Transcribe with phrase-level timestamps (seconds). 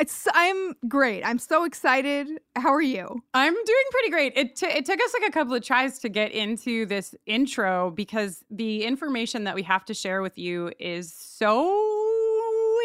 [0.00, 1.22] It's I'm great.
[1.24, 2.40] I'm so excited.
[2.56, 3.22] How are you?
[3.34, 4.32] I'm doing pretty great.
[4.36, 7.90] It, t- it took us like a couple of tries to get into this intro
[7.90, 11.60] because the information that we have to share with you is so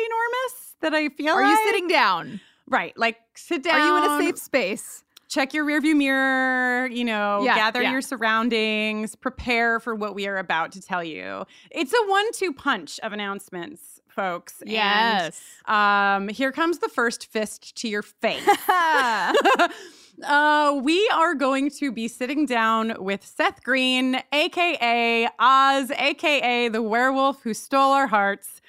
[0.06, 2.40] enormous that I feel Are you sitting down?
[2.68, 2.98] right?
[2.98, 3.80] Like sit down.
[3.80, 5.02] Are you in a safe space?
[5.28, 7.92] check your rearview mirror, you know, Yeah, gather yeah.
[7.92, 11.46] your surroundings, prepare for what we are about to tell you.
[11.72, 14.64] It's a one two punch of announcements, folks.
[15.68, 18.48] And, um, here comes the first fist to your face.
[18.70, 19.34] uh,
[20.82, 27.44] we are going to be sitting down with Seth Green, aka Oz, aka the werewolf
[27.44, 28.62] who stole our hearts.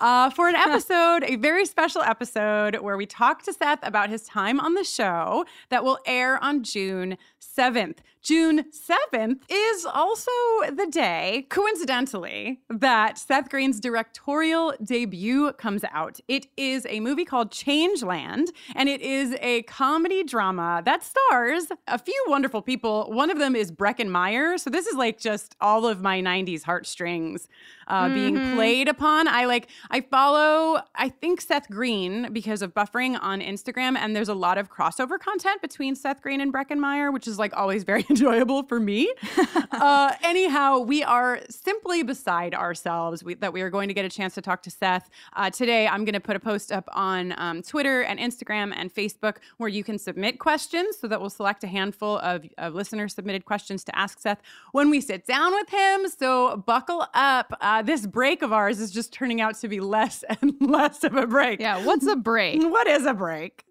[0.00, 4.24] Uh, for an episode, a very special episode where we talk to Seth about his
[4.24, 7.98] time on the show that will air on June 7th.
[8.22, 10.30] June 7th is also
[10.70, 16.20] the day, coincidentally, that Seth Green's directorial debut comes out.
[16.28, 21.98] It is a movie called Changeland, and it is a comedy drama that stars a
[21.98, 23.10] few wonderful people.
[23.12, 24.56] One of them is Breckin Meyer.
[24.56, 27.48] So this is like just all of my 90s heartstrings
[27.88, 28.54] uh, being Mhm.
[28.54, 29.26] played upon.
[29.26, 34.28] I like, I follow, I think Seth Green because of buffering on Instagram, and there's
[34.28, 37.84] a lot of crossover content between Seth Green and Breckin Meyer, which is like always
[37.84, 39.12] very enjoyable for me.
[39.72, 44.08] uh, anyhow, we are simply beside ourselves we, that we are going to get a
[44.08, 45.10] chance to talk to Seth.
[45.34, 48.92] Uh, today, I'm going to put a post up on um, Twitter and Instagram and
[48.92, 53.08] Facebook where you can submit questions so that we'll select a handful of, of listener
[53.08, 54.40] submitted questions to ask Seth
[54.72, 56.08] when we sit down with him.
[56.08, 57.56] So buckle up.
[57.60, 61.14] Uh, this break of ours is just turning out to be less and less of
[61.14, 61.60] a break.
[61.60, 62.62] yeah, what's a break?
[62.62, 63.64] What is a break?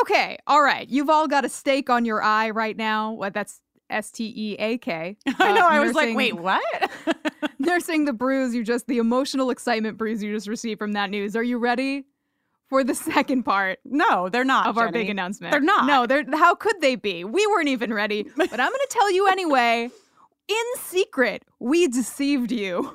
[0.00, 0.88] Okay, all right.
[0.88, 3.12] You've all got a stake on your eye right now.
[3.12, 3.60] What that's
[3.90, 5.16] S T E A K.
[5.38, 5.66] I know.
[5.66, 6.90] Uh, I was like, wait, what?
[7.58, 11.36] nursing the bruise you just the emotional excitement bruise you just received from that news.
[11.36, 12.04] Are you ready
[12.68, 14.66] for the second part no, they're not.
[14.66, 15.52] of our big announcement?
[15.52, 15.86] They're not.
[15.86, 17.24] No, they're how could they be?
[17.24, 18.24] We weren't even ready.
[18.36, 19.90] But I'm going to tell you anyway.
[20.48, 22.92] In secret, we deceived you.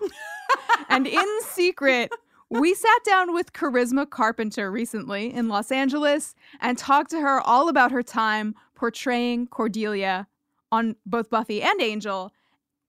[0.90, 2.12] and in secret,
[2.50, 7.70] we sat down with Charisma Carpenter recently in Los Angeles and talked to her all
[7.70, 10.28] about her time portraying Cordelia
[10.72, 12.32] on both Buffy and Angel.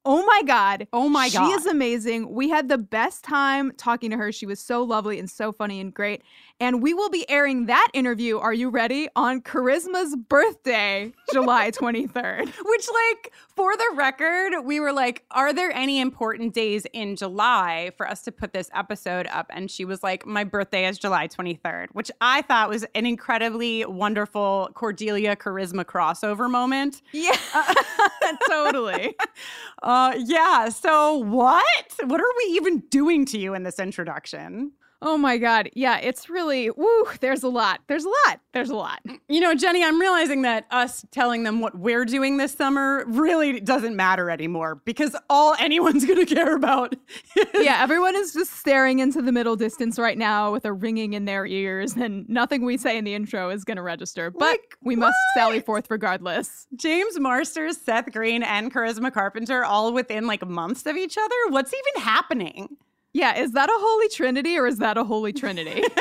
[0.04, 0.86] Oh my God.
[0.92, 1.46] Oh my God.
[1.46, 2.32] She is amazing.
[2.32, 4.32] We had the best time talking to her.
[4.32, 6.22] She was so lovely and so funny and great.
[6.60, 9.08] And we will be airing that interview, are you ready?
[9.14, 12.52] On Charisma's birthday, July 23rd.
[12.64, 17.92] Which, like, for the record, we were like, are there any important days in July
[17.96, 19.46] for us to put this episode up?
[19.50, 23.84] And she was like, my birthday is July 23rd, which I thought was an incredibly
[23.84, 27.02] wonderful Cordelia charisma crossover moment.
[27.12, 27.36] Yeah,
[28.48, 29.14] totally.
[29.82, 30.70] Uh, yeah.
[30.70, 31.64] So, what?
[32.04, 34.72] What are we even doing to you in this introduction?
[35.00, 35.70] Oh my God.
[35.74, 37.80] Yeah, it's really, woo, there's a lot.
[37.86, 38.40] There's a lot.
[38.52, 39.00] There's a lot.
[39.28, 43.60] You know, Jenny, I'm realizing that us telling them what we're doing this summer really
[43.60, 46.94] doesn't matter anymore because all anyone's going to care about
[47.36, 51.12] is Yeah, everyone is just staring into the middle distance right now with a ringing
[51.12, 54.30] in their ears, and nothing we say in the intro is going to register.
[54.30, 56.66] But Like, we must sally forth regardless.
[56.74, 61.34] James Marsters, Seth Green, and Charisma Carpenter all within like months of each other.
[61.50, 62.76] What's even happening?
[63.12, 65.82] Yeah, is that a holy trinity or is that a holy trinity?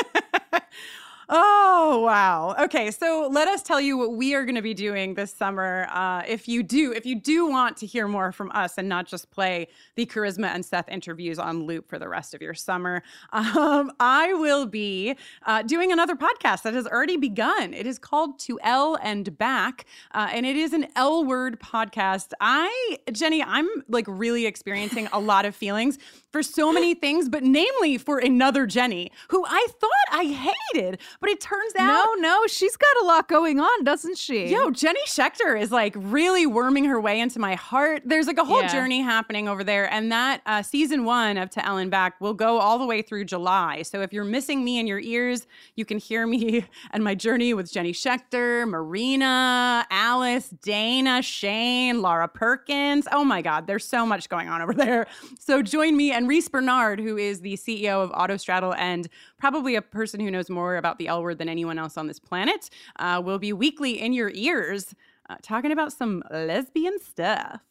[1.30, 2.56] Oh, wow.
[2.58, 5.86] Okay, so let us tell you what we are going to be doing this summer.
[5.92, 9.08] Uh, if you do, if you do want to hear more from us and not
[9.08, 13.04] just play the Charisma and Seth interviews on loop for the rest of your summer,
[13.34, 17.74] um, I will be uh, doing another podcast that has already begun.
[17.74, 19.84] It is called To L and Back,
[20.14, 22.32] uh, and it is an L word podcast.
[22.40, 25.98] I, Jenny, I'm like really experiencing a lot of feelings
[26.38, 30.26] for so many things, but namely for another Jenny who I thought I
[30.74, 31.88] hated, but it turns out.
[31.88, 34.48] no, no, she's got a lot going on, doesn't she?
[34.50, 38.04] Yo, Jenny Schechter is like really worming her way into my heart.
[38.06, 38.68] There's like a whole Yeah.
[38.68, 42.36] journey happening over there, and that uh, season one of To L and Back will
[42.36, 43.82] go all the way through July.
[43.82, 47.56] So if you're missing me in your ears, you can hear me and my journey
[47.56, 53.08] with Jenny Schechter, Marina, Alice, Dana, Shane, Lara Perkins.
[53.12, 55.08] Oh my God, there's so much going on over there.
[55.40, 59.08] So join me and Riese Bernard, who is the CEO of Autostraddle and
[59.38, 62.20] probably a person who knows more about the L word than anyone else on this
[62.20, 62.70] planet.
[62.98, 64.94] Uh, we'll be weekly in your ears
[65.30, 67.62] uh, talking about some lesbian stuff.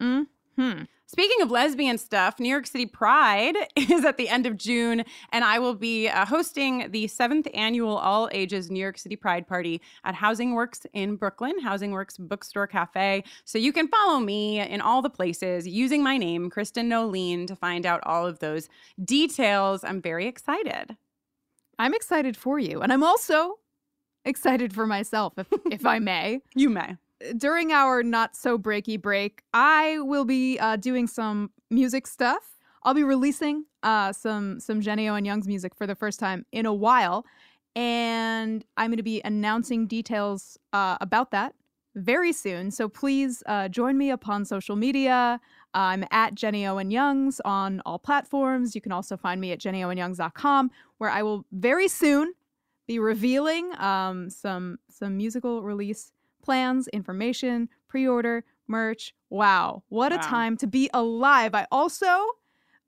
[0.00, 0.22] Hmm.
[1.08, 5.44] Speaking of lesbian stuff, New York City Pride is at the end of June, and
[5.44, 9.80] I will be uh, hosting the seventh annual all ages New York City Pride Party
[10.04, 13.22] at Housing Works in Brooklyn, Housing Works Bookstore Cafe.
[13.44, 17.54] So you can follow me in all the places using my name, Kristin Noeline, to
[17.54, 18.68] find out all of those
[19.04, 19.84] details.
[19.84, 20.96] I'm very excited.
[21.78, 23.60] I'm excited for you, and I'm also
[24.24, 26.40] excited for myself, if if I may.
[26.56, 26.96] You may.
[27.36, 32.58] During our not so breaky break, I will be uh, doing some music stuff.
[32.82, 36.66] I'll be releasing uh, some some Jenny Owen Youngs music for the first time in
[36.66, 37.24] a while,
[37.74, 41.54] and I'm going to be announcing details uh, about that
[41.96, 42.70] very soon.
[42.70, 45.40] So please uh, join me upon social media.
[45.74, 48.74] I'm at Jenny Owen Youngs on all platforms.
[48.74, 52.34] You can also find me at jennyowenyoungs.com, where I will very soon
[52.86, 56.12] be revealing um, some some musical release
[56.46, 59.14] plans, information, pre-order, merch.
[59.28, 61.54] Wow, what a time to be alive!
[61.54, 62.06] I also,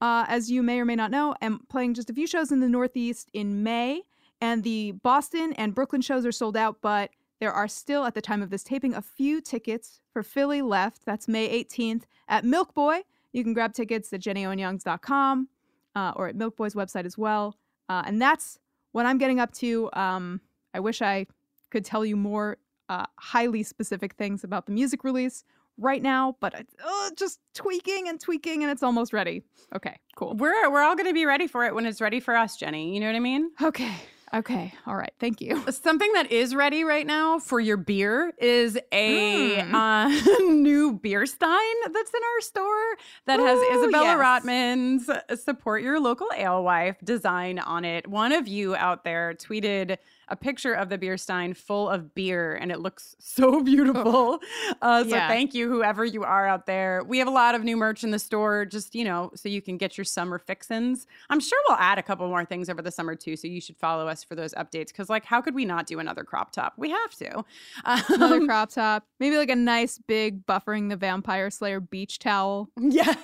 [0.00, 2.60] uh, as you may or may not know, am playing just a few shows in
[2.60, 4.02] the Northeast in May,
[4.40, 7.10] and the Boston and Brooklyn shows are sold out, but
[7.40, 11.04] there are still, at the time of this taping, a few tickets for Philly left.
[11.04, 13.02] That's May 18th at Milk Boy.
[13.32, 15.48] You can grab tickets at jennyowenyoungs.com
[15.96, 17.56] uh, or at Milk Boy's website as well.
[17.88, 18.58] Uh, and that's
[18.92, 19.90] what I'm getting up to.
[19.92, 20.40] Um,
[20.74, 21.26] I wish I
[21.70, 22.58] could tell you more
[22.88, 25.44] uh, highly specific things about the music release
[25.76, 29.42] right now, but uh, just tweaking and tweaking, and it's almost ready.
[29.74, 30.34] Okay, cool.
[30.34, 32.94] We're we're all going to be ready for it when it's ready for us, Jenny.
[32.94, 33.50] You know what I mean?
[33.62, 33.94] Okay,
[34.34, 35.12] okay, all right.
[35.20, 35.62] Thank you.
[35.70, 39.72] Something that is ready right now for your beer is a Mm.
[39.74, 40.08] uh,
[40.52, 42.96] new beer stein that's in our store
[43.26, 44.18] that has Isabella yes.
[44.18, 48.06] Rotman's "Support Your Local Alewife" design on it.
[48.08, 49.98] One of you out there tweeted
[50.30, 54.38] a picture of the beer stein full of beer, and it looks so beautiful.
[54.82, 55.28] Uh, so Yeah.
[55.28, 57.02] thank you, whoever you are out there.
[57.06, 59.62] We have a lot of new merch in the store, just you know, so you
[59.62, 61.06] can get your summer fixins.
[61.30, 63.76] I'm sure we'll add a couple more things over the summer too, so you should
[63.76, 64.88] follow us for those updates.
[64.88, 66.74] Because like, how could we not do another crop top?
[66.76, 67.44] We have to.
[67.84, 72.68] Another Um, crop top, maybe like a nice big buffering the Vampire Slayer beach towel.
[72.80, 73.14] yeah,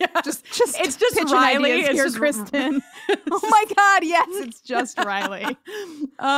[0.00, 0.20] yeah.
[0.24, 1.80] Just, just It's just Riley.
[1.80, 2.80] It's here, just- Kristin.
[3.30, 5.56] oh my God, yes, it's just Riley.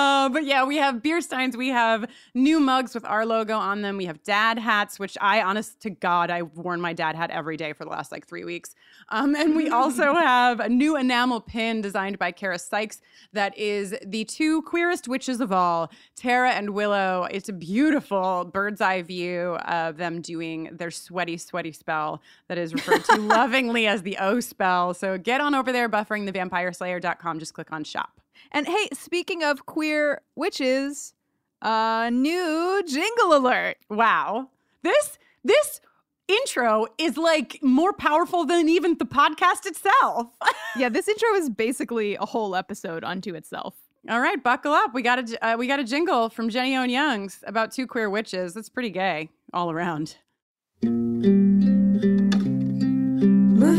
[0.02, 1.56] Uh, but yeah, we have beer steins.
[1.56, 3.96] We have new mugs with our logo on them.
[3.96, 7.56] We have dad hats, which I, honest to God, I've worn my dad hat every
[7.56, 8.74] day for the last like three weeks.
[9.10, 13.00] Um, and we also have a new enamel pin designed by Kara Sykes
[13.32, 17.28] that is the two queerest witches of all, Tara and Willow.
[17.30, 22.74] It's a beautiful bird's eye view of them doing their sweaty, sweaty spell that is
[22.74, 24.94] referred to lovingly as the O spell.
[24.94, 27.38] So get on over there, bufferingthevampireslayer.com.
[27.38, 28.21] Just click on shop.
[28.50, 31.14] And hey, speaking of queer witches,
[31.62, 33.76] uh, new jingle alert.
[33.88, 34.50] Wow.
[34.82, 35.80] This this
[36.28, 40.28] intro is like more powerful than even the podcast itself.
[40.74, 43.74] Yeah, this intro is basically a whole episode unto itself.
[44.08, 44.94] All right, buckle up.
[44.94, 48.08] We got a uh, we got a jingle from Jenny Owen Youngs about two queer
[48.08, 48.54] witches.
[48.54, 50.16] That's pretty gay all around.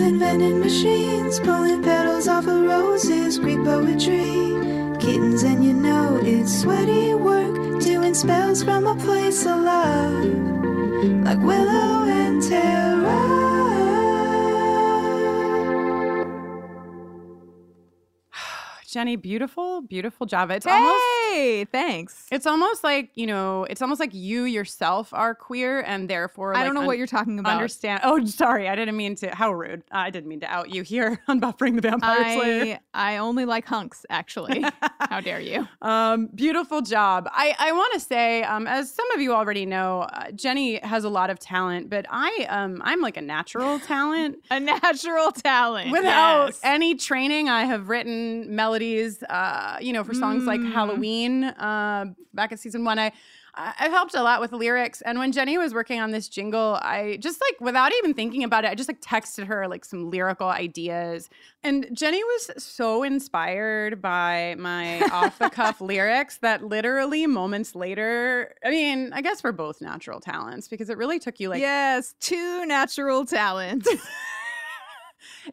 [0.04, 4.52] Moving vending machines, pulling petals off of roses, Greek poetry,
[5.00, 10.26] kittens, and you know it's sweaty work, doing spells from a place of love,
[11.24, 13.16] like Willow and Tara.
[18.86, 20.52] Jenny, beautiful, beautiful job.
[20.52, 22.28] It's almost Hey, thanks.
[22.32, 26.58] it's almost like, you know, it's almost like you yourself are queer and therefore I
[26.60, 27.54] like, don't know un- what you're talking about.
[27.54, 28.02] understand.
[28.04, 28.70] Oh, sorry.
[28.70, 29.82] I didn't mean to how rude.
[29.92, 32.80] I didn't mean to out you here on buffering the vampire slayer.
[32.94, 34.64] I, I only like hunks, actually.
[35.10, 35.68] How dare you?
[35.82, 37.28] Um, beautiful job.
[37.32, 41.04] I, I want to say, um, as some of you already know, uh, Jenny has
[41.04, 44.38] a lot of talent, but I um, I'm like a natural talent.
[44.52, 45.92] A natural talent.
[45.92, 46.60] Without yes.
[46.64, 50.72] any training, I have written melodies, uh, you know, for songs like Mm.
[51.24, 53.00] Halloween uh, back in season one.
[53.00, 53.12] I
[53.56, 56.80] I- I've helped a lot with lyrics, and when Jenny was working on this jingle,
[56.82, 60.10] I just like without even thinking about it, I just like texted her like some
[60.10, 61.30] lyrical ideas,
[61.64, 68.56] and Jenny was so inspired by my off the cuff lyrics that literally moments later,
[68.66, 72.16] I mean, I guess we're both natural talents because it really took you like yes,
[72.20, 73.88] two natural talents.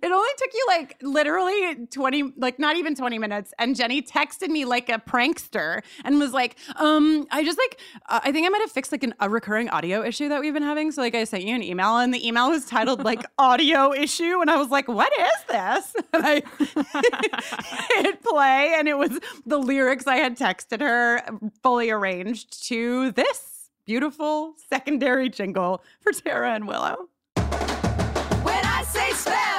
[0.03, 3.53] It only took you like literally 20, like not even 20 minutes.
[3.59, 8.21] And Jenny texted me like a prankster and was like, um, I just like, uh,
[8.23, 10.63] I think I might have fixed like an, a recurring audio issue that we've been
[10.63, 10.93] having.
[10.93, 14.41] So like I sent you an email and the email was titled like audio issue.
[14.41, 15.97] And I was like, what is this?
[16.13, 16.43] And I
[18.03, 21.23] hit play and it was the lyrics I had texted her
[21.63, 27.09] fully arranged to this beautiful secondary jingle for Tara and Willow.
[27.35, 29.50] When I say spell,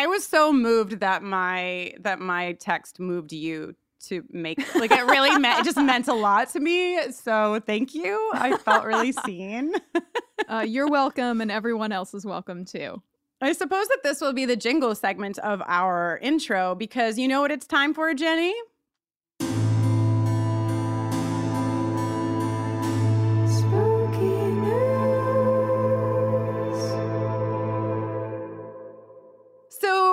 [0.00, 3.74] I was so moved that my that my text moved you
[4.06, 7.12] to make like it really meant it just meant a lot to me.
[7.12, 8.30] So thank you.
[8.32, 9.74] I felt really seen.
[10.48, 13.02] Uh, you're welcome, and everyone else is welcome too.
[13.42, 17.42] I suppose that this will be the jingle segment of our intro because you know
[17.42, 18.54] what it's time for, Jenny?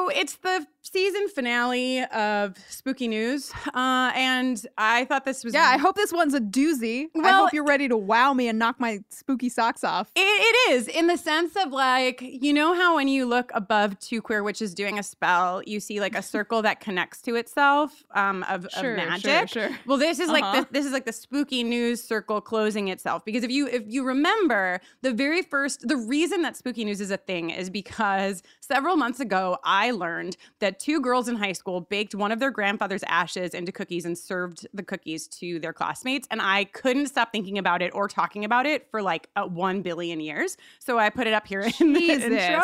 [0.09, 5.77] It's the season finale of Spooky News, uh, and I thought this was Yeah, I
[5.77, 7.07] hope this one's a doozy.
[7.23, 10.11] I hope you're ready to wow me and knock my spooky socks off.
[10.15, 13.99] It, it is in the sense of like, you know how when you look above
[13.99, 18.03] two queer witches doing a spell, you see like a circle that connects to itself
[18.15, 19.49] um, of, of Sure, sure, magic.
[19.49, 19.69] sure.
[19.85, 20.61] Well, this is like Uh-huh.
[20.61, 24.03] the, this is like the spooky news circle closing itself because if you if you
[24.05, 28.95] remember the very first the reason that spooky news is a thing is because several
[28.95, 33.03] months ago I learned that two girls in high school baked one of their grandfather's
[33.03, 37.57] ashes into cookies and served the cookies to their classmates and I couldn't stop thinking
[37.57, 40.57] about it or talking about it for like uh, 1 billion years.
[40.79, 42.23] So I put it up here in the Jesus.
[42.23, 42.63] intro.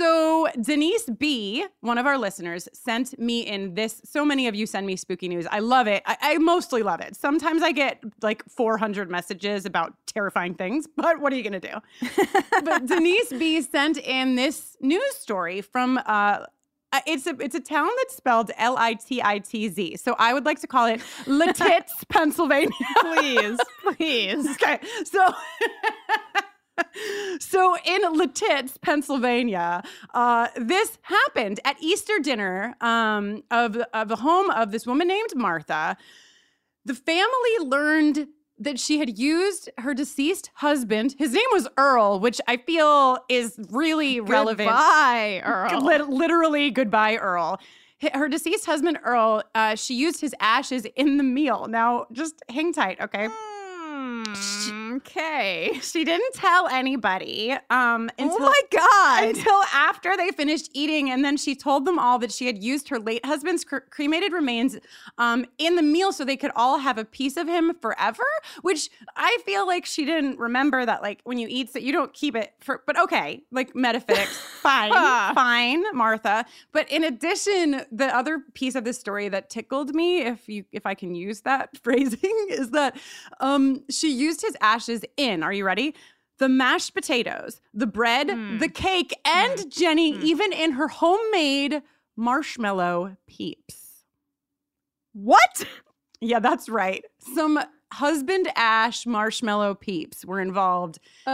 [0.00, 4.00] So Denise B, one of our listeners, sent me in this.
[4.04, 5.46] So many of you send me spooky news.
[5.50, 6.02] I love it.
[6.06, 7.16] I, I mostly love it.
[7.16, 11.80] Sometimes I get like 400 messages about terrifying things, but what are you gonna do?
[12.64, 16.00] but Denise B sent in this news story from.
[16.06, 16.46] Uh,
[16.92, 19.96] uh, it's a it's a town that's spelled L I T I T Z.
[19.96, 22.70] So I would like to call it Lititz, Pennsylvania.
[23.00, 24.48] Please, please.
[24.62, 25.32] Okay, so
[27.40, 29.82] so in Lititz, Pennsylvania,
[30.14, 35.30] uh, this happened at Easter dinner um, of of the home of this woman named
[35.36, 35.96] Martha.
[36.84, 38.26] The family learned
[38.60, 41.16] that she had used her deceased husband.
[41.18, 44.68] His name was Earl, which I feel is really relevant.
[44.68, 45.80] Goodbye, Earl.
[45.80, 47.58] Lit- literally, goodbye, Earl.
[48.14, 51.66] Her deceased husband, Earl, uh, she used his ashes in the meal.
[51.68, 53.28] Now, just hang tight, okay?
[53.30, 54.22] Hmm,
[55.00, 55.78] okay.
[55.90, 59.24] She didn't tell anybody um, until, oh my god.
[59.36, 61.10] until after they finished eating.
[61.10, 64.32] And then she told them all that she had used her late husband's cre- cremated
[64.32, 64.78] remains
[65.18, 68.22] um, in the meal so they could all have a piece of him forever,
[68.62, 72.12] which I feel like she didn't remember that, like, when you eat, so you don't
[72.12, 74.92] keep it for, but okay, like metaphysics, fine,
[75.34, 76.44] fine, Martha.
[76.72, 80.86] But in addition, the other piece of this story that tickled me, if you, if
[80.86, 82.96] I can use that phrasing, is that
[83.40, 85.94] um, she used his ashes in, are you ready?
[86.38, 88.28] The mashed potatoes, the bread,
[88.60, 91.82] the cake, and Jenny, even in her homemade
[92.16, 94.04] marshmallow peeps.
[95.12, 95.64] what?
[96.22, 97.02] Yeah, that's right.
[97.34, 97.58] Some
[97.94, 101.30] husband ash marshmallow peeps were involved Uh,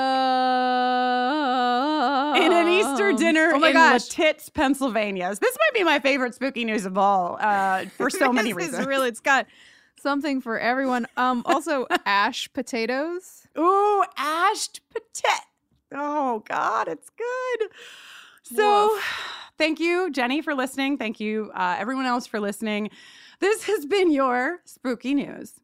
[2.36, 4.08] in an Easter dinner Oh my in gosh.
[4.08, 5.34] Lititz, Pennsylvania.
[5.40, 8.70] This might be my favorite spooky news of all uh, for so many This is
[8.72, 8.86] reasons.
[8.86, 9.46] really, it's got
[10.06, 11.04] something for everyone.
[11.16, 13.48] Um, also ash potatoes.
[13.58, 15.42] Ooh, ashed potato.
[15.92, 17.68] Oh God, it's good.
[18.44, 18.96] So,
[19.58, 20.96] thank you, Jenny, for listening.
[20.96, 22.90] Thank you, uh, everyone else, for listening.
[23.40, 25.54] This has been your spooky news.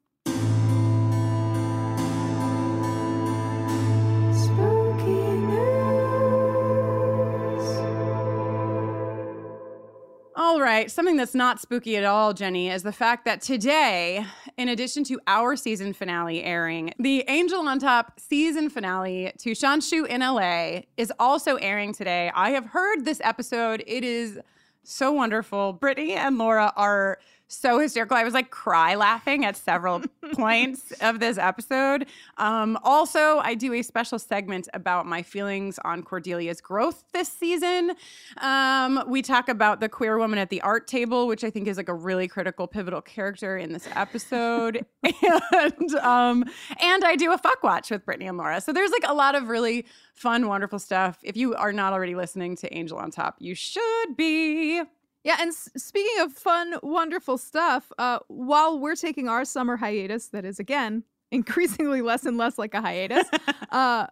[10.53, 14.27] All right, something that's not spooky at all, Jenny, is the fact that today,
[14.59, 20.07] in addition to our season finale airing, the Angel on Top season finale to Shanshu
[20.07, 22.31] in LA is also airing today.
[22.35, 23.83] I have heard this episode.
[23.87, 24.41] It is
[24.83, 25.73] so wonderful.
[25.73, 27.19] Brittany and Laura are
[27.53, 28.17] so hysterical.
[28.17, 32.07] I was like cry laughing at several points of this episode.
[32.39, 37.93] Um, also, I do a special segment about my feelings on Cordelia's growth this season.
[38.39, 41.77] Um, we talk about the queer woman at the art table, which I think is
[41.77, 44.85] like a really critical, pivotal character in this episode.
[45.03, 46.45] and um,
[46.81, 48.61] and I do a fuck watch with Brittany and Laura.
[48.61, 51.19] So there's like a lot of really fun, wonderful stuff.
[51.23, 54.83] If you are not already listening to Angel on Top, you should be.
[55.25, 60.29] Yeah, and s- speaking of fun, wonderful stuff, uh, while we're taking our summer hiatus,
[60.29, 63.27] that is again increasingly less and less like a hiatus,
[63.71, 64.07] uh,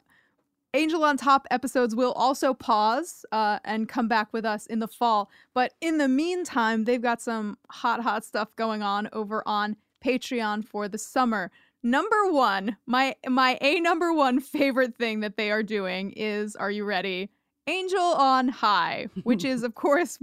[0.73, 4.87] Angel on Top episodes will also pause uh, and come back with us in the
[4.87, 5.29] fall.
[5.53, 10.65] But in the meantime, they've got some hot, hot stuff going on over on Patreon
[10.65, 11.51] for the summer.
[11.83, 16.71] Number one, my my a number one favorite thing that they are doing is, are
[16.71, 17.31] you ready?
[17.67, 20.19] Angel on High, which is of course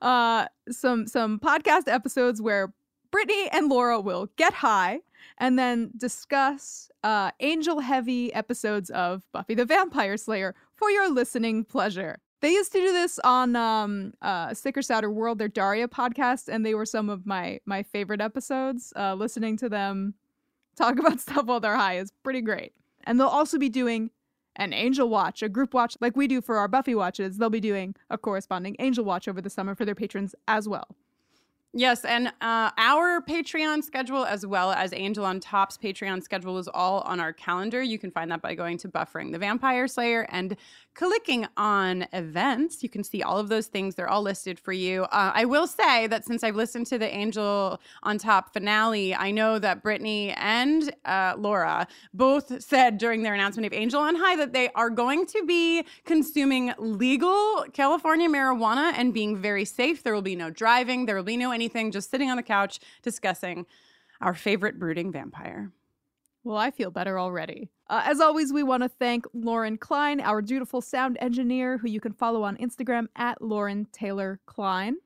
[0.00, 2.72] uh, some some podcast episodes where
[3.10, 5.00] Brittany and Laura will get high
[5.38, 11.64] and then discuss uh, angel heavy episodes of Buffy the Vampire Slayer for your listening
[11.64, 12.18] pleasure.
[12.40, 16.66] They used to do this on um, uh, Sicker Sadder World, their Daria podcast, and
[16.66, 18.92] they were some of my my favorite episodes.
[18.96, 20.14] Uh, listening to them
[20.76, 22.72] talk about stuff while they're high is pretty great.
[23.04, 24.10] And they'll also be doing
[24.56, 27.38] an angel watch, a group watch like we do for our Buffy watches.
[27.38, 30.88] They'll be doing a corresponding angel watch over the summer for their patrons as well.
[31.74, 36.68] Yes, and uh, our Patreon schedule, as well as Angel on Top's Patreon schedule, is
[36.68, 37.82] all on our calendar.
[37.82, 40.54] You can find that by going to Buffering the Vampire Slayer and
[40.94, 42.82] clicking on events.
[42.82, 45.04] You can see all of those things, they're all listed for you.
[45.04, 49.30] Uh, I will say that since I've listened to the Angel on Top finale, I
[49.30, 54.36] know that Brittany and uh, Laura both said during their announcement of Angel on High
[54.36, 60.02] that they are going to be consuming legal California marijuana and being very safe.
[60.02, 62.80] There will be no driving, there will be no anything, just sitting on the couch
[63.02, 63.66] discussing
[64.20, 65.70] our favorite brooding vampire.
[66.44, 67.70] Well, I feel better already.
[67.88, 72.00] Uh, as always, we want to thank Lauren Klein, our dutiful sound engineer, who you
[72.00, 74.96] can follow on Instagram at Lauren Taylor Klein.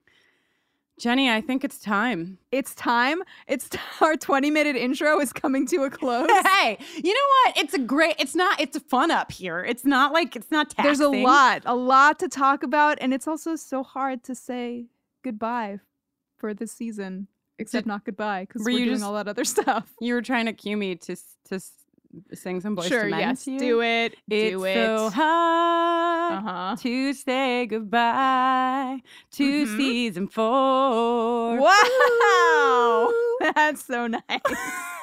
[0.99, 2.39] Jenny, I think it's time.
[2.53, 3.23] It's time.
[3.47, 6.31] It's t- our 20 minute intro is coming to a close.
[6.47, 7.59] Hey, you know what?
[7.59, 8.17] It's a great.
[8.19, 8.59] It's not.
[8.59, 9.63] It's fun up here.
[9.63, 10.71] It's not like it's not.
[10.71, 10.85] Taxing.
[10.85, 14.87] There's a lot, a lot to talk about, and it's also so hard to say
[15.23, 15.81] goodbye
[16.38, 17.28] for this season.
[17.59, 19.90] Except Did- not goodbye because were doing just- all that other stuff.
[20.00, 21.16] You were trying to cue me to
[21.47, 21.61] to
[22.35, 23.59] sing some boys sure, to men yes, to you?
[23.59, 24.75] do it, It's do it.
[24.75, 26.76] so hard uh huh.
[26.81, 29.00] to say goodbye
[29.33, 29.76] to Mhm.
[29.76, 31.59] season four.
[31.59, 33.12] Wow,
[33.55, 34.23] that's so nice.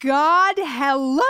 [0.00, 0.54] God.
[0.58, 1.22] Hello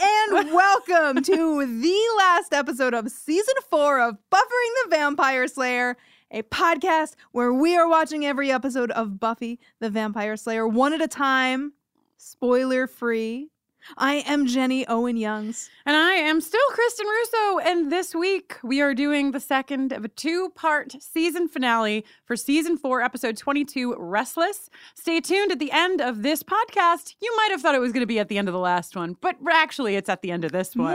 [0.00, 5.96] and welcome to the last episode of season four of Buffering the Vampire Slayer,
[6.30, 11.02] a podcast where we are watching every episode of Buffy the Vampire Slayer one at
[11.02, 11.72] a time,
[12.16, 13.50] spoiler free.
[13.96, 15.70] I am Jenny Owen Youngs.
[15.84, 17.58] And I am still Kristin Russo.
[17.58, 22.36] And this week we are doing the second of a two part season finale for
[22.36, 24.70] season four, episode 22, Restless.
[24.94, 27.14] Stay tuned at the end of this podcast.
[27.20, 28.96] You might have thought it was going to be at the end of the last
[28.96, 30.94] one, but actually it's at the end of this one.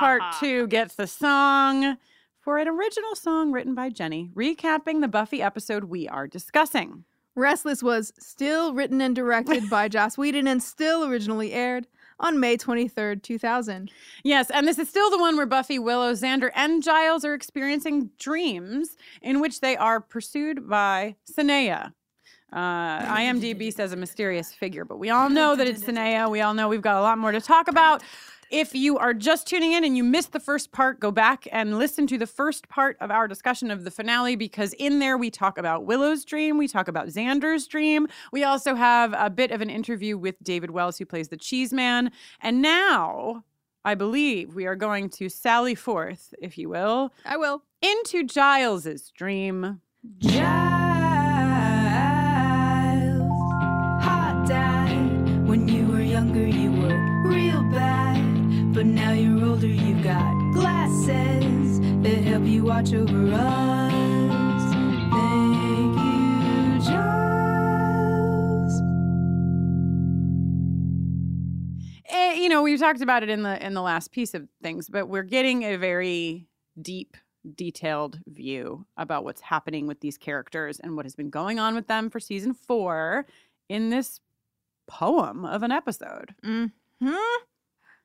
[0.00, 1.96] Part two gets the song
[2.40, 7.04] for an original song written by Jenny, recapping the Buffy episode we are discussing.
[7.34, 11.86] Restless was still written and directed by Joss Whedon and still originally aired
[12.20, 13.90] on May 23rd, 2000.
[14.22, 18.10] Yes, and this is still the one where Buffy, Willow, Xander, and Giles are experiencing
[18.18, 21.92] dreams in which they are pursued by Sineya.
[22.52, 26.30] Uh, IMDb says a mysterious figure, but we all know that it's Sineya.
[26.30, 28.02] We all know we've got a lot more to talk about.
[28.52, 31.78] If you are just tuning in and you missed the first part, go back and
[31.78, 35.30] listen to the first part of our discussion of the finale because in there we
[35.30, 38.08] talk about Willow's dream, we talk about Xander's dream.
[38.30, 41.72] We also have a bit of an interview with David Wells, who plays the Cheese
[41.72, 42.12] Man.
[42.42, 43.42] And now
[43.86, 47.62] I believe we are going to sally forth, if you will, I will.
[47.80, 49.80] into Giles's dream.
[50.18, 50.44] Giles,
[54.04, 55.48] hot dad.
[55.48, 58.01] When you were younger, you were real bad.
[58.72, 63.92] But now you're older, you've got glasses that help you watch over us.
[65.12, 68.72] Thank you, Giles.
[72.08, 74.88] Eh, you know, we talked about it in the in the last piece of things,
[74.88, 76.48] but we're getting a very
[76.80, 77.18] deep,
[77.54, 81.88] detailed view about what's happening with these characters and what has been going on with
[81.88, 83.26] them for season four
[83.68, 84.20] in this
[84.86, 86.34] poem of an episode.
[86.42, 86.64] Hmm?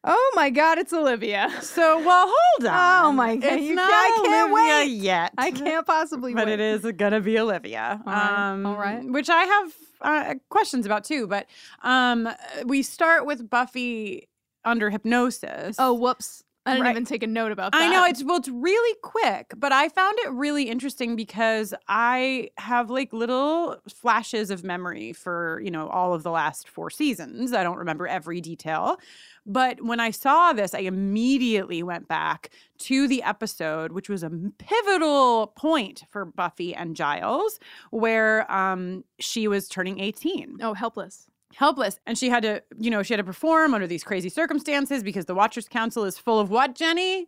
[0.09, 1.51] Oh my God, it's Olivia.
[1.61, 3.05] So, well, hold on.
[3.05, 5.33] Oh my God, It's you not I can't Olivia yet.
[5.37, 6.41] I can't possibly wait.
[6.41, 6.59] but wait.
[6.61, 8.01] it is gonna be Olivia.
[8.05, 9.03] All right, all right.
[9.03, 11.27] Which I have uh, questions about too.
[11.27, 11.47] But
[11.83, 12.29] um,
[12.65, 14.29] we start with Buffy
[14.63, 15.75] under hypnosis.
[15.77, 16.43] Oh, whoops.
[16.67, 16.91] I didn't Right.
[16.91, 17.81] even take a note about that.
[17.81, 22.49] I know it's well, it's really quick, but I found it really interesting because I
[22.57, 27.53] have like little flashes of memory for you know all of the last four seasons.
[27.53, 28.97] I don't remember every detail,
[29.45, 32.49] but when I saw this, I immediately went back
[32.79, 37.59] to the episode, which was a pivotal point for Buffy and Giles,
[37.91, 40.57] where um, she was turning 18.
[40.61, 41.27] Oh, helpless.
[41.55, 41.99] Helpless.
[42.05, 45.25] And she had to you know she had to perform under these crazy circumstances because
[45.25, 47.27] the watchers council is full of what jenny?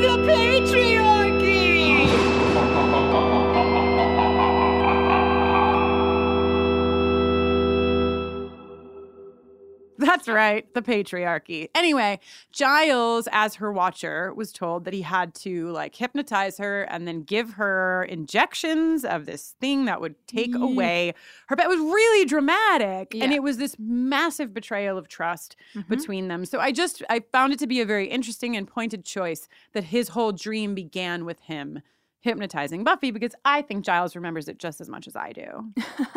[0.00, 1.13] The patriarchy
[10.04, 11.68] That's right, the patriarchy.
[11.74, 12.20] Anyway,
[12.52, 17.22] Giles, as her watcher, was told that he had to like hypnotize her and then
[17.22, 20.60] give her injections of this thing that would take Yee.
[20.60, 21.14] away
[21.48, 21.56] her.
[21.56, 25.88] But it was really dramatic, and it was this massive betrayal of trust Mhm.
[25.88, 26.44] between them.
[26.44, 29.84] So I just I found it to be a very interesting and pointed choice that
[29.84, 31.80] his whole dream began with him
[32.24, 35.72] hypnotizing Buffy because I think Giles remembers it just as much as I do.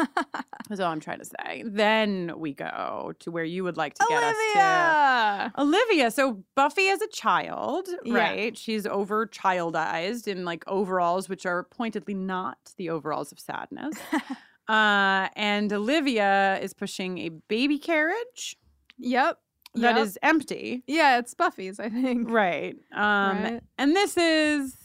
[0.69, 1.63] That's all I'm trying to say.
[1.65, 5.51] Then we go to where you would like to get us Olivia.
[5.55, 5.61] to.
[5.61, 6.11] Olivia.
[6.11, 8.15] So Buffy as a child, Yeah.
[8.17, 8.57] right?
[8.57, 13.93] She's over childized in like overalls, which are pointedly not the overalls of sadness.
[14.69, 18.57] uh, and Olivia is pushing a baby carriage
[18.97, 19.39] Yep.
[19.75, 20.29] that is Yep.
[20.29, 20.83] empty.
[20.87, 22.29] Yeah, it's Buffy's, I think.
[22.31, 22.75] Right.
[22.93, 23.61] Um, Right.
[23.77, 24.75] And this is,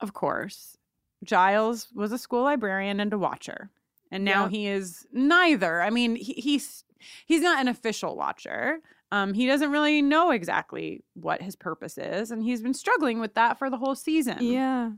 [0.00, 0.76] of course,
[1.24, 3.70] Giles was a school librarian and a watcher.
[4.10, 4.50] And now Yep.
[4.50, 5.82] he is neither.
[5.82, 6.84] I mean, he, he's
[7.26, 8.80] he's not an official watcher.
[9.12, 13.34] Um, he doesn't really know exactly what his purpose is, and he's been struggling with
[13.34, 14.38] that for the whole season.
[14.40, 14.90] Yeah.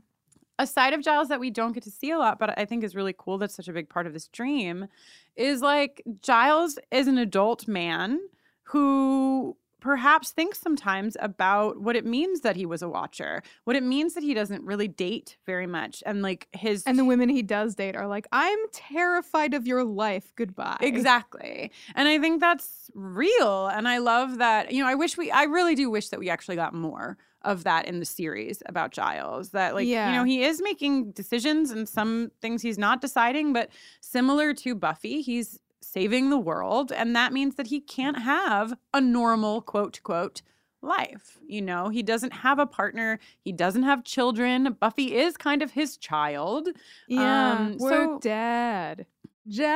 [0.59, 2.83] A side of Giles that we don't get to see a lot, but I think
[2.83, 3.39] is really cool.
[3.39, 4.87] That's such a big part of this dream,
[5.35, 8.19] is like Giles is an adult man
[8.63, 13.83] who perhaps thinks sometimes about what it means that he was a watcher, what it
[13.83, 17.41] means that he doesn't really date very much, and like his And the women he
[17.41, 20.31] does date are like, I'm terrified of your life.
[20.37, 20.77] Goodbye.
[20.79, 21.69] Exactly.
[21.95, 23.67] And I think that's real.
[23.67, 26.29] And I love that, you know, I wish we, I really do wish that we
[26.29, 29.49] actually got more of that in the series about Giles.
[29.49, 33.69] That, like, you know, he is making decisions and some things he's not deciding, but
[33.99, 35.59] similar to Buffy, he's
[35.93, 36.91] saving the world.
[36.91, 40.41] And that means that he can't have a normal, quote, quote,
[40.81, 41.37] life.
[41.47, 44.75] You know, he doesn't have a partner, he doesn't have children.
[44.79, 46.69] Buffy is kind of his child.
[47.07, 47.51] Yeah.
[47.53, 49.05] Um, we're so- dad.
[49.45, 49.73] Giles.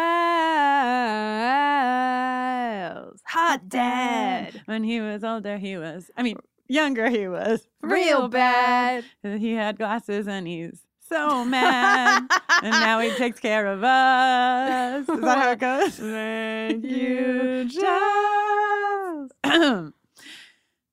[3.25, 4.61] Hot dad.
[4.65, 6.37] When he was older, he was, I mean,
[6.69, 9.03] younger, he was Real bad.
[9.23, 12.23] He had glasses and he's so mad.
[12.63, 15.07] and now he takes care of us.
[15.09, 15.95] Is that how it goes?
[15.99, 19.31] Thank you, Giles.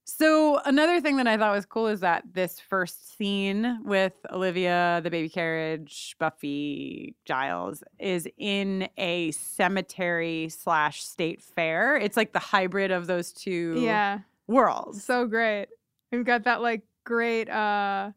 [0.05, 5.01] so another thing that I thought was cool is that this first scene with Olivia,
[5.03, 11.97] the baby carriage, Buffy, Giles is in a cemetery slash state fair.
[11.97, 14.21] It's like the hybrid of those two Yeah.
[14.47, 15.03] worlds.
[15.05, 15.69] So great.
[16.13, 18.11] We've got that like great uh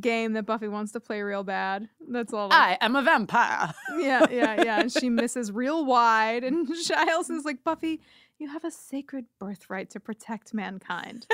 [0.00, 1.88] game that Buffy wants to play real bad.
[2.08, 2.48] That's all.
[2.48, 3.72] Like, I am a vampire.
[3.98, 4.80] yeah, yeah, yeah.
[4.80, 6.44] And she misses real wide.
[6.44, 8.00] And Giles is like, Buffy,
[8.38, 11.26] you have a sacred birthright to protect mankind.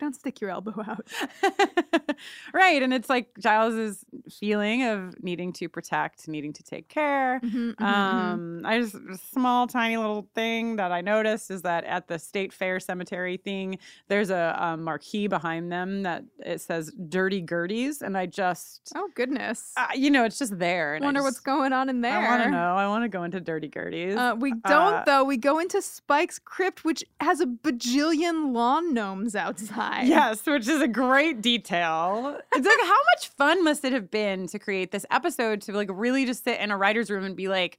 [0.00, 1.06] Don't stick your elbow out.
[2.52, 2.82] right.
[2.82, 7.40] And it's like Giles's feeling of needing to protect, needing to take care.
[7.44, 7.84] Mhm, mhm, mhm.
[7.84, 12.18] Um, I just a small, tiny little thing that I noticed is that at the
[12.18, 13.78] state fair cemetery thing,
[14.08, 19.08] there's a, um marquee behind them that it says "Dirty Gerties," and I just, oh
[19.14, 19.72] goodness.
[19.76, 20.94] uh, you know, it's just there.
[20.96, 22.18] And I Wonder what's going on in there.
[22.18, 22.74] I want to know.
[22.76, 24.16] I want to go into Dirty Gerties.
[24.16, 25.24] Uh, we don't Uh, though.
[25.24, 29.82] We go into Spike's crypt, which has a bajillion lawn gnomes outside.
[30.04, 32.38] Yes, which is a great detail.
[32.54, 35.88] It's like how much fun must it have been to create this episode to like
[35.92, 37.78] really just sit in a writer's room and be like,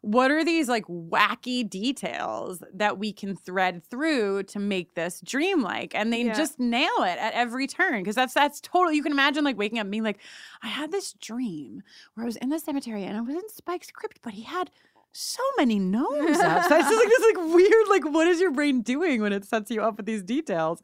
[0.00, 5.94] what are these like wacky details that we can thread through to make this dreamlike?
[5.94, 6.34] And they Yeah.
[6.34, 8.04] just nail it at every turn.
[8.04, 10.18] Cause that's that's totally you can imagine like waking up and being like,
[10.62, 11.82] I had this dream
[12.14, 14.70] where I was in the cemetery and I was in Spike's crypt, but he had
[15.14, 16.68] so many gnomes outside.
[16.68, 19.44] So it's just like this like weird, like what is your brain doing when it
[19.44, 20.82] sets you up with these details?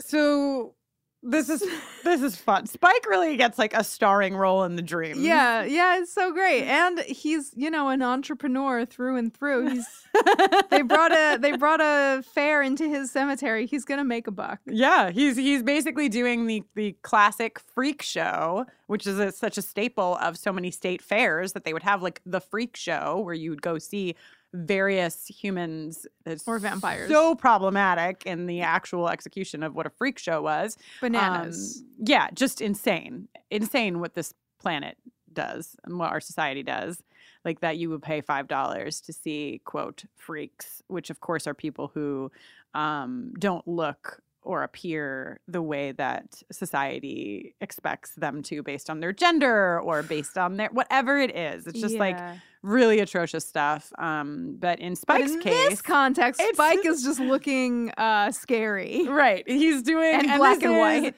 [0.00, 0.74] So
[1.22, 1.64] This is
[2.04, 2.66] this is fun.
[2.66, 5.16] Spike really gets like a starring role in the dream.
[5.18, 6.62] Yeah, yeah, it's so great.
[6.62, 9.70] And he's, you know, an entrepreneur through and through.
[9.70, 9.86] He's
[10.70, 13.66] they brought a they brought a fair into his cemetery.
[13.66, 14.60] He's gonna make a buck.
[14.66, 19.62] Yeah, he's he's basically doing the the classic freak show, which is a, such a
[19.62, 23.34] staple of so many state fairs that they would have like the freak show where
[23.34, 24.14] you would go see
[24.54, 26.06] various humans
[26.46, 27.10] Or vampires.
[27.10, 30.76] So problematic in the actual execution of what a freak show was.
[31.00, 31.78] Bananas.
[31.80, 33.28] Um, yeah, just insane.
[33.50, 34.96] Insane what this planet
[35.32, 37.02] does and what our society does.
[37.44, 41.90] Like that you would pay $5 to see, quote, freaks, which of course are people
[41.94, 42.30] who
[42.74, 49.12] um, don't look or appear the way that society expects them to based on their
[49.12, 51.66] gender or based on their whatever it is.
[51.66, 52.18] It's just like
[52.62, 53.92] really atrocious stuff.
[53.98, 59.06] Um, but in But Spike's in case, this context, Spike is just looking uh scary.
[59.06, 59.44] Right.
[59.46, 61.14] He's doing And black this and is- white.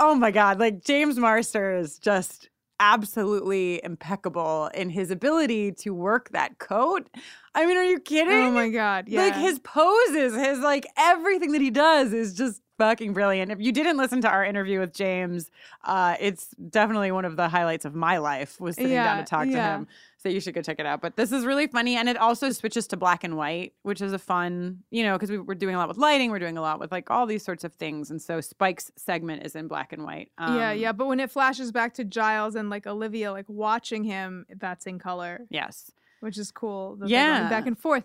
[0.00, 0.58] Oh my God.
[0.58, 2.48] Like James Marster is just
[2.80, 7.08] absolutely impeccable in his ability to work that coat.
[7.54, 8.32] I mean, are you kidding?
[8.48, 9.04] Oh my god.
[9.08, 9.22] Yeah.
[9.22, 13.50] Like his poses, his like everything that he does is just fucking brilliant.
[13.52, 15.50] If you didn't listen to our interview with James,
[15.84, 19.46] uh, it's definitely one of the highlights of my life was sitting down to talk
[19.46, 19.52] yeah.
[19.52, 19.88] to him.
[20.18, 21.02] So you should go check it out.
[21.02, 24.12] But this is really funny, and it also switches to black and white, which is
[24.14, 26.62] a fun, you know, because we, we're doing a lot with lighting, we're doing a
[26.62, 29.92] lot with like all these sorts of things, and so Spike's segment is in black
[29.92, 30.30] and white.
[30.40, 30.92] yeah, Um, yeah.
[30.92, 34.98] But when it flashes back to Giles and like Olivia like watching him, that's in
[34.98, 35.42] color.
[35.50, 35.92] Yes.
[36.20, 36.96] which is cool.
[36.96, 37.48] that they're going Yeah.
[37.50, 38.04] back and forth.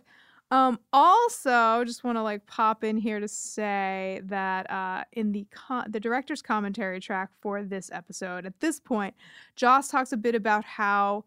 [0.51, 5.45] Um, also, just want to like pop in here to say that uh, in the
[5.51, 9.13] con- the director's commentary track for this episode, at this point,
[9.55, 11.25] Joss talks a bit about how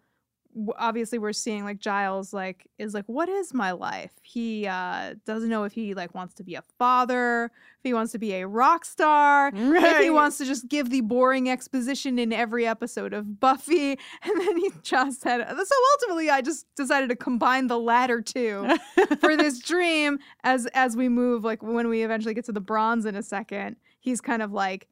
[0.76, 4.12] obviously we're seeing like Giles like is like what is my life?
[4.22, 8.12] He uh, doesn't know if he like wants to be a father, if he wants
[8.12, 12.32] to be a rock star, if he wants to just give the boring exposition in
[12.32, 13.98] every episode of Buffy.
[14.24, 18.68] And then he just said, so ultimately, I just decided to combine the latter two
[19.20, 21.44] for this dream as as we move.
[21.44, 24.86] Like when we eventually get to the bronze in a second, he's kind of like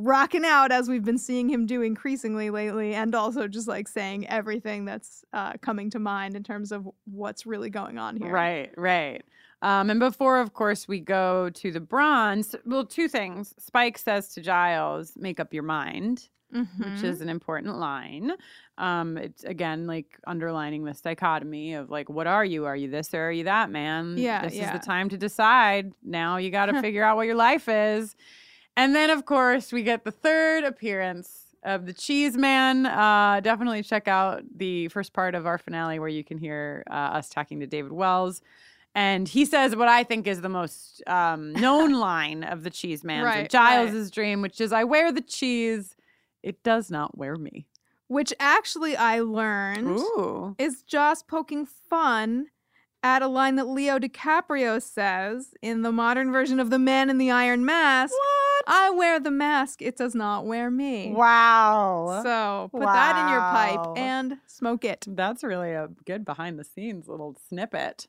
[0.00, 4.26] rocking out as we've been seeing him do increasingly lately, and also just like saying
[4.28, 8.30] everything that's uh, coming to mind in terms of what's really going on here.
[8.32, 9.22] Right, right.
[9.60, 13.52] Um, and before, of course, we go to the bronze, well, two things.
[13.58, 17.02] Spike says to Giles, make up your mind, which Mhm.
[17.02, 18.30] is an important line.
[18.78, 22.66] Um, it's again like underlining this dichotomy of like, what are you?
[22.66, 24.14] Are you this or are you that, man?
[24.16, 24.72] Yeah, This yeah.
[24.72, 25.92] is the time to decide.
[26.04, 28.14] Now you got to figure out what your life is.
[28.76, 32.86] And then, of course, we get the third appearance of the Cheese Man.
[32.86, 36.94] Uh, definitely check out the first part of our finale where you can hear uh,
[36.94, 38.40] us talking to David Wells.
[38.94, 43.04] And he says what I think is the most um, known line of the Cheese
[43.04, 45.94] Man, Right, Giles's dream, which is, "I wear the cheese,
[46.42, 47.66] it does not wear me."
[48.06, 49.98] Which actually I learned.
[50.00, 52.46] Ooh, is Joss poking fun
[53.02, 57.18] at a line that Leo DiCaprio says in the modern version of The Man in
[57.18, 58.12] the Iron Mask.
[58.12, 58.47] what?
[58.70, 61.12] I wear the mask, it does not wear me.
[61.14, 65.06] Wow, So put that in your pipe and smoke it.
[65.08, 68.06] That's really a good behind the scenes little snippet.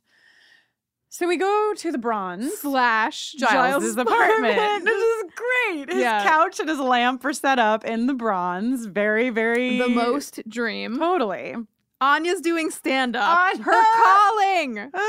[1.11, 2.53] So we go to the bronze.
[2.59, 4.83] Slash Giles' apartment.
[4.85, 5.89] This is great.
[5.89, 6.23] His Yeah.
[6.23, 8.85] couch and his lamp are set up in the bronze.
[8.85, 10.99] Very, very The most dream.
[10.99, 11.55] totally.
[12.01, 13.37] Anya's doing stand up.
[13.37, 13.63] Anya!
[13.63, 14.91] Her calling.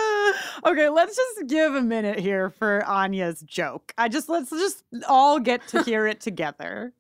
[0.65, 3.93] Okay, let's just give a minute here for Anya's joke.
[3.97, 6.93] I just let's just all get to hear it together.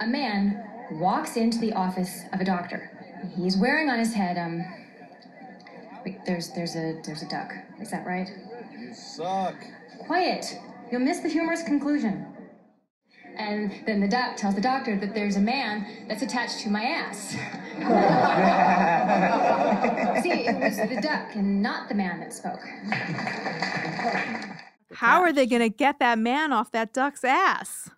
[0.00, 2.90] A man walks into the office of a doctor.
[3.36, 4.64] He's wearing on his head um
[6.04, 7.52] wait, there's there's a there's a duck.
[7.80, 8.28] Is that right?
[8.78, 9.56] You suck.
[10.06, 10.58] Quiet.
[10.90, 12.31] You'll miss the humorous conclusion.
[13.36, 16.82] And then the duck tells the doctor that there's a man that's attached to my
[16.82, 17.30] ass.
[20.22, 22.60] See, it was the duck and not the man that spoke.
[24.94, 27.90] How are they going to get that man off that duck's ass?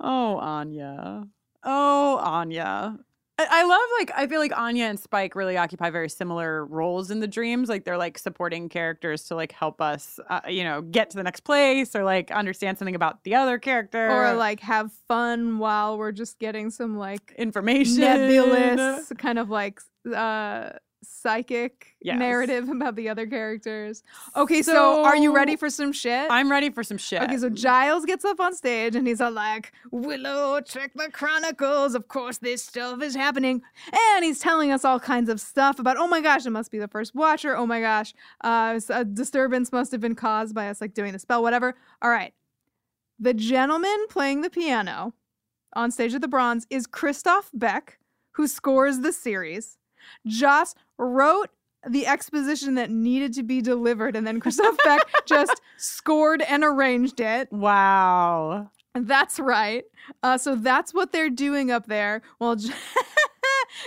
[0.00, 1.26] Oh, Anya.
[1.64, 2.98] Oh, Anya.
[3.38, 7.20] I, love like I feel like Anya and Spike really occupy very similar roles in
[7.20, 7.68] the dreams.
[7.68, 11.22] Like they're like supporting characters to like help us, uh, you know, get to the
[11.22, 15.98] next place or like understand something about the other character Or like have fun while
[15.98, 18.00] we're just getting some like information.
[18.00, 19.80] nebulous kind of like
[20.14, 20.70] uh
[21.02, 22.18] psychic Yes.
[22.18, 24.02] narrative about the other characters.
[24.34, 26.30] Okay, so, are you ready for some shit?
[26.30, 27.22] I'm ready for some shit.
[27.22, 31.94] Okay, so Giles gets up on stage and he's all like, Willow, check the chronicles.
[31.94, 33.62] Of course, this stuff is happening.
[33.92, 36.78] And he's telling us all kinds of stuff about, oh my gosh, it must be
[36.78, 37.56] the first watcher.
[37.56, 41.18] Oh my gosh, uh, a disturbance must have been caused by us like doing the
[41.18, 41.74] spell, whatever.
[42.02, 42.32] All right.
[43.18, 45.14] The gentleman playing the piano
[45.74, 47.98] on stage at the Bronze is Christophe Beck,
[48.32, 49.78] who scores the series.
[50.26, 51.50] Joss wrote
[51.88, 57.20] the exposition that needed to be delivered, and then Christophe Beck just scored and arranged
[57.20, 57.50] it.
[57.52, 58.70] Wow.
[58.94, 59.84] That's right.
[60.22, 62.22] Uh, so that's what they're doing up there.
[62.40, 62.56] Well,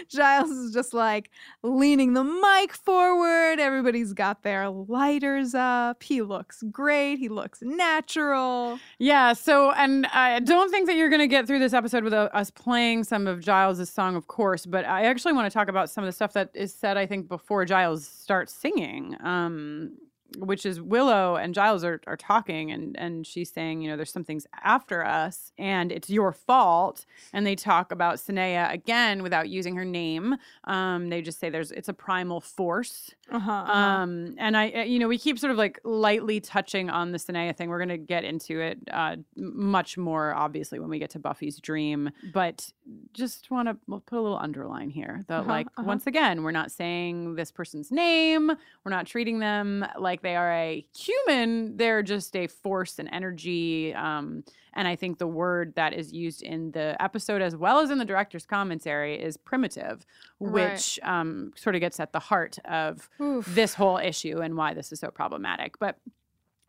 [0.09, 1.29] Giles is just like
[1.63, 3.59] leaning the mic forward.
[3.59, 6.03] Everybody's got their lighters up.
[6.03, 7.17] He looks great.
[7.17, 8.79] He looks natural.
[8.97, 9.33] Yeah.
[9.33, 12.51] So, and I don't think that you're going to get through this episode without us
[12.51, 14.65] playing some of Giles' song, of course.
[14.65, 17.05] But I actually want to talk about some of the stuff that is said, I
[17.05, 19.15] think, before Giles starts singing.
[19.21, 19.97] Um,
[20.37, 24.11] which is Willow and Giles are, are talking and and she's saying, you know, there's
[24.11, 27.05] some things after us and it's your fault.
[27.33, 30.35] And they talk about Sineya again without using her name.
[30.65, 33.11] Um, they just say there's it's a primal force.
[33.31, 33.51] Uh-huh.
[33.51, 37.19] Um, and I, uh, you know, we keep sort of like lightly touching on the
[37.19, 37.69] Sineya thing.
[37.69, 41.59] We're going to get into it uh, much more, obviously, when we get to Buffy's
[41.59, 42.09] dream.
[42.33, 42.71] But
[43.13, 45.83] just want to put a little underline here that, Uh-huh, like, uh-huh.
[45.85, 48.51] once again, we're not saying this person's name.
[48.83, 51.77] We're not treating them like they are a human.
[51.77, 53.93] They're just a force and energy.
[53.93, 57.89] Um, and I think the word that is used in the episode, as well as
[57.89, 60.05] in the director's commentary, is primitive,
[60.39, 60.71] Right.
[60.71, 63.45] which um, sort of gets at the heart of Oof.
[63.53, 65.79] this whole issue and why this is so problematic.
[65.79, 65.97] But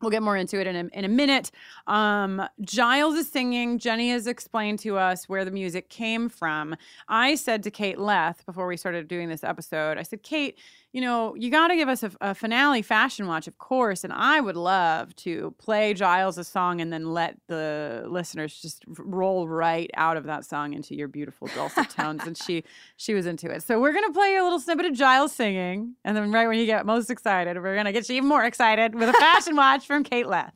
[0.00, 1.50] we'll get more into it in a, in a minute.
[1.86, 3.78] Um, Giles is singing.
[3.78, 6.74] Jenny has explained to us where the music came from.
[7.06, 10.56] I said to Kate Leth before we started doing this episode, I said, Kate,
[10.92, 14.03] you know, you got to give us a, a finale fashion watch, of course.
[14.03, 18.85] And I would love to play Giles' a song and then let the listeners just
[18.88, 22.22] roll right out of that song into your beautiful dulcet tones.
[22.26, 22.64] And she
[22.96, 23.62] she was into it.
[23.62, 26.66] So we're gonna play a little snippet of Giles singing, and then right when you
[26.66, 30.03] get most excited, we're gonna get you even more excited with a fashion watch from
[30.03, 30.55] Kate Leth.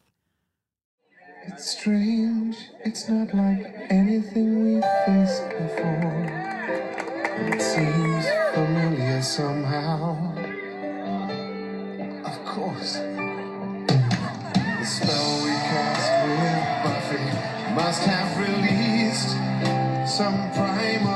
[1.47, 6.45] It's strange, it's not like anything we've faced before.
[7.37, 10.24] It seems familiar somehow.
[12.55, 12.93] Course.
[12.95, 17.27] The spell we cast with Buffy
[17.75, 19.31] must have released
[20.07, 21.14] some primal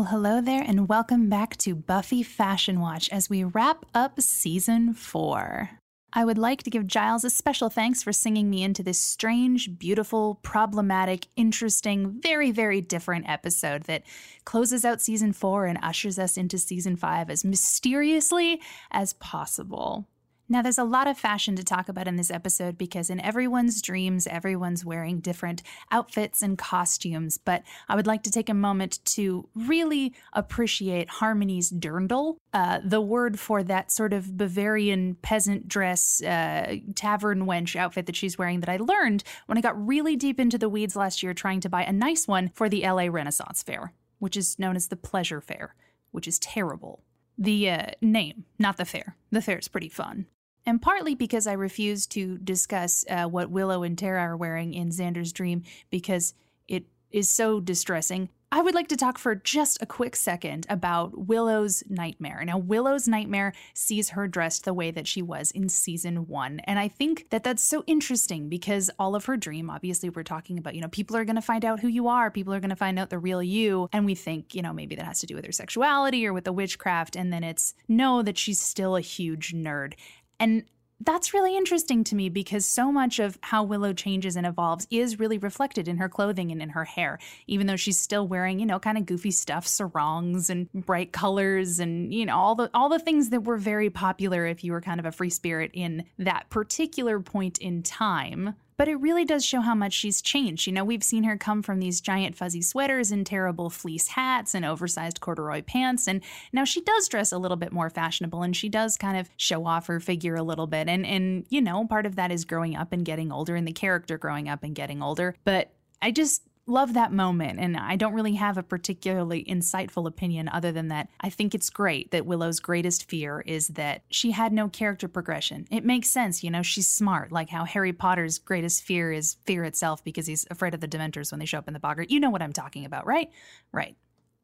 [0.00, 4.94] Well, hello there, and welcome back to Buffy Fashion Watch as we wrap up season
[4.94, 5.72] four.
[6.14, 9.78] I would like to give Giles a special thanks for singing me into this strange,
[9.78, 14.04] beautiful, problematic, interesting, very, very different episode that
[14.46, 18.58] closes out season four and ushers us into season five as mysteriously
[18.90, 20.08] as possible.
[20.52, 23.80] Now, there's a lot of fashion to talk about in this episode because in everyone's
[23.80, 27.38] dreams, everyone's wearing different outfits and costumes.
[27.38, 33.00] But I would like to take a moment to really appreciate Harmony's dirndl, uh, the
[33.00, 38.58] word for that sort of Bavarian peasant dress, uh, tavern wench outfit that she's wearing
[38.58, 41.68] that I learned when I got really deep into the weeds last year trying to
[41.68, 45.40] buy a nice one for the LA Renaissance Fair, which is known as the Pleasure
[45.40, 45.76] Fair,
[46.10, 47.04] which is terrible.
[47.38, 49.14] The uh, name, not the fair.
[49.30, 50.26] The fair is pretty fun.
[50.66, 54.90] And partly because I refuse to discuss uh, what Willow and Tara are wearing in
[54.90, 56.34] Xander's dream because
[56.68, 58.28] it is so distressing.
[58.52, 62.42] I would like to talk for just a quick second about Willow's nightmare.
[62.44, 66.58] Now, Willow's nightmare sees her dressed the way that she was in season one.
[66.64, 70.58] And I think that that's so interesting because all of her dream, obviously, we're talking
[70.58, 72.70] about, you know, people are going to find out who you are, people are going
[72.70, 73.88] to find out the real you.
[73.92, 76.42] And we think, you know, maybe that has to do with her sexuality or with
[76.42, 77.14] the witchcraft.
[77.14, 79.94] And then it's no, that she's still a huge nerd.
[80.40, 80.64] And
[81.02, 85.18] that's really interesting to me because so much of how Willow changes and evolves is
[85.18, 88.66] really reflected in her clothing and in her hair, even though she's still wearing, you
[88.66, 92.88] know, kind of goofy stuff, sarongs and bright colors and, you know, all the all
[92.88, 96.04] the things that were very popular if you were kind of a free spirit in
[96.18, 98.54] that particular point in time.
[98.80, 100.66] But it really does show how much she's changed.
[100.66, 104.54] You know, we've seen her come from these giant fuzzy sweaters and terrible fleece hats
[104.54, 106.08] and oversized corduroy pants.
[106.08, 106.22] And
[106.54, 109.66] now she does dress a little bit more fashionable and she does kind of show
[109.66, 110.88] off her figure a little bit.
[110.88, 113.72] And, and you know, part of that is growing up and getting older and the
[113.72, 115.36] character growing up and getting older.
[115.44, 116.40] But I just
[116.70, 117.58] love that moment.
[117.58, 121.68] And I don't really have a particularly insightful opinion other than that I think it's
[121.68, 125.66] great that Willow's greatest fear is that she had no character progression.
[125.70, 129.64] It makes sense, you know, she's smart, like how Harry Potter's greatest fear is fear
[129.64, 132.10] itself because he's afraid of the Dementors when they show up in the boggart.
[132.10, 133.30] You know what I'm talking about, right?
[133.72, 133.96] Right.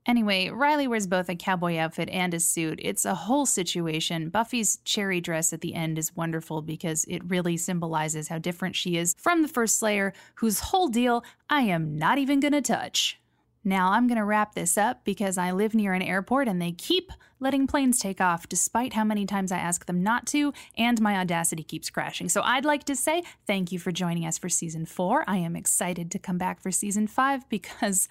[0.06, 2.78] Anyway, Riley wears both a cowboy outfit and a suit.
[2.82, 4.28] It's a whole situation.
[4.28, 8.96] Buffy's cherry dress at the end is wonderful because it really symbolizes how different she
[8.96, 13.20] is from the first Slayer, whose whole deal I am not even gonna touch.
[13.64, 17.10] Now, I'm gonna wrap this up because I live near an airport and they keep
[17.40, 21.16] letting planes take off despite how many times I ask them not to, and my
[21.16, 22.28] audacity keeps crashing.
[22.28, 25.24] So I'd like to say thank you for joining us for season four.
[25.26, 28.08] I am excited to come back for season five because,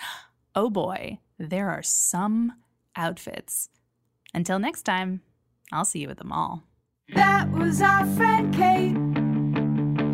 [0.56, 2.54] oh boy, there are some
[2.96, 3.70] outfits.
[4.34, 5.22] Until next time,
[5.72, 6.64] I'll see you at the mall.
[7.14, 8.96] That was our friend Kate.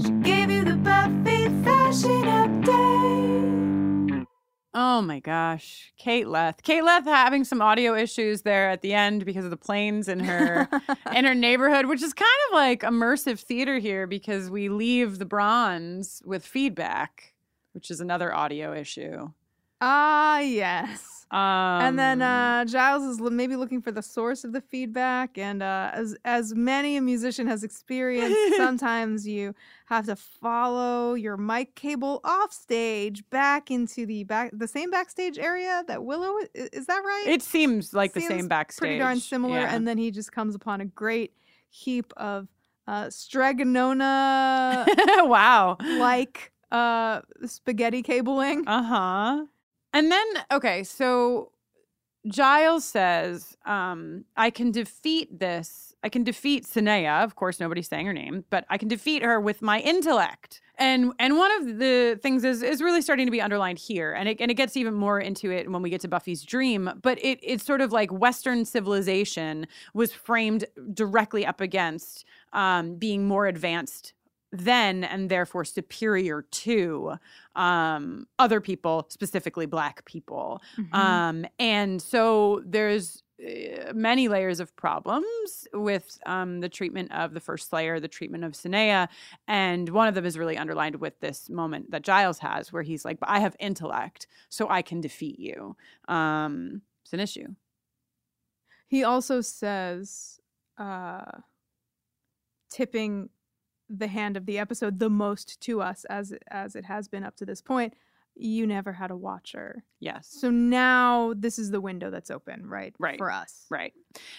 [0.03, 4.25] She gave you the Buffy fashion update.
[4.73, 5.91] Oh my gosh.
[5.97, 6.63] Kate Leth.
[6.63, 10.21] Kate Leth having some audio issues there at the end because of the planes in
[10.21, 10.69] her
[11.15, 15.25] in her neighborhood, which is kind of like immersive theater here because we leave the
[15.25, 17.33] bronze with feedback,
[17.73, 19.31] which is another audio issue.
[19.81, 21.07] Ah, yes.
[21.31, 25.63] Um, and then uh, Giles is maybe looking for the source of the feedback, and
[25.63, 29.55] uh, as as many a musician has experienced, sometimes you
[29.85, 35.37] have to follow your mic cable off stage back into the back the same backstage
[35.39, 36.85] area that Willow i- is.
[36.87, 37.27] that right?
[37.27, 38.79] it seems like the same backstage.
[38.81, 39.55] pretty darn similar.
[39.59, 39.73] Yeah.
[39.73, 41.33] And then he just comes upon a great
[41.69, 42.49] heap of
[42.87, 44.85] uh, Strega Nona
[45.19, 45.77] wow.
[45.97, 48.67] like uh, spaghetti cabling.
[48.67, 49.45] Uh huh.
[49.93, 51.51] And then, okay, so
[52.27, 55.95] Giles says, um, I can defeat this.
[56.03, 57.23] I can defeat Sineya.
[57.23, 60.61] Of course, nobody's saying her name, but I can defeat her with my intellect.
[60.77, 64.27] And and one of the things is is really starting to be underlined here, and
[64.27, 66.89] it and it gets even more into it when we get to Buffy's dream.
[67.03, 73.27] But it it's sort of like Western civilization was framed directly up against um, being
[73.27, 74.13] more advanced
[74.51, 77.13] then and therefore superior to
[77.55, 80.61] um, other people, specifically Black people.
[80.77, 80.95] Mm-hmm.
[80.95, 87.39] Um, and so there's uh, many layers of problems with um, the treatment of the
[87.39, 89.07] first Slayer, the treatment of Sineya,
[89.47, 93.05] and one of them is really underlined with this moment that Giles has, where he's
[93.05, 95.75] like, "But I have intellect, so I can defeat you."
[96.07, 97.55] Um, it's an issue.
[98.87, 100.39] He also says,
[100.77, 101.39] uh,
[102.69, 103.29] tipping
[103.99, 107.35] the hand of the episode the most to us as as it has been up
[107.37, 107.93] to this point.
[108.35, 110.25] You never had a watcher, Yes.
[110.31, 112.95] so now this is the window that's open, right?
[112.97, 113.17] Right.
[113.17, 113.65] for us.
[113.69, 113.93] Right.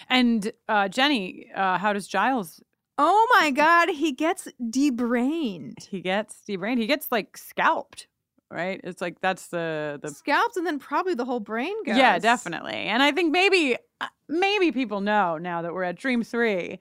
[0.09, 2.59] And uh, Jenny, uh, how does Giles?
[2.97, 6.79] Oh my God, he gets debrained, He gets debrained.
[6.79, 8.07] He gets like scalped.
[8.51, 8.79] Right.
[8.83, 11.97] It's like that's the the scalped, and then probably the whole brain goes.
[11.97, 12.73] Yeah, definitely.
[12.73, 13.77] And I think maybe
[14.27, 16.79] maybe people know now that we're at Dream 3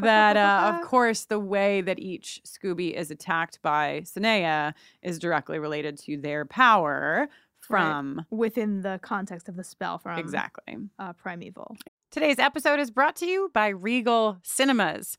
[0.00, 5.58] that uh, of course the way that each Scooby is attacked by Sineya is directly
[5.58, 7.28] related to their power
[7.60, 10.76] from within the context of the spell from exactly.
[10.98, 11.76] uh, primeval.
[12.10, 15.18] Today's episode is brought to you by Regal Cinemas.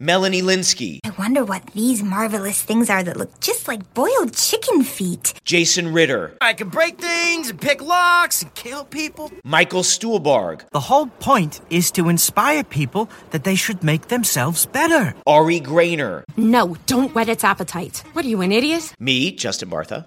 [0.00, 4.84] Melanie Lynskey, I wonder what these marvelous things are that look just like boiled chicken
[4.84, 5.34] feet.
[5.44, 9.32] Jason Ritter, I can break things and pick locks and kill people.
[9.42, 15.16] Michael Stuhlbarg, The whole point is to inspire people that they should make themselves better.
[15.26, 18.04] Ari Graynor, No, don't whet its appetite.
[18.12, 18.92] What are you, an idiot?
[19.00, 20.06] me, Justin Bartha,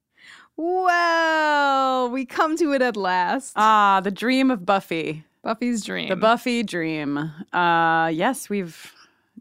[0.63, 3.53] Well, we come to it at last.
[3.55, 5.23] Ah, the dream of Buffy.
[5.41, 6.07] Buffy's dream.
[6.09, 7.17] The Buffy dream.
[7.51, 8.93] Uh, yes, we've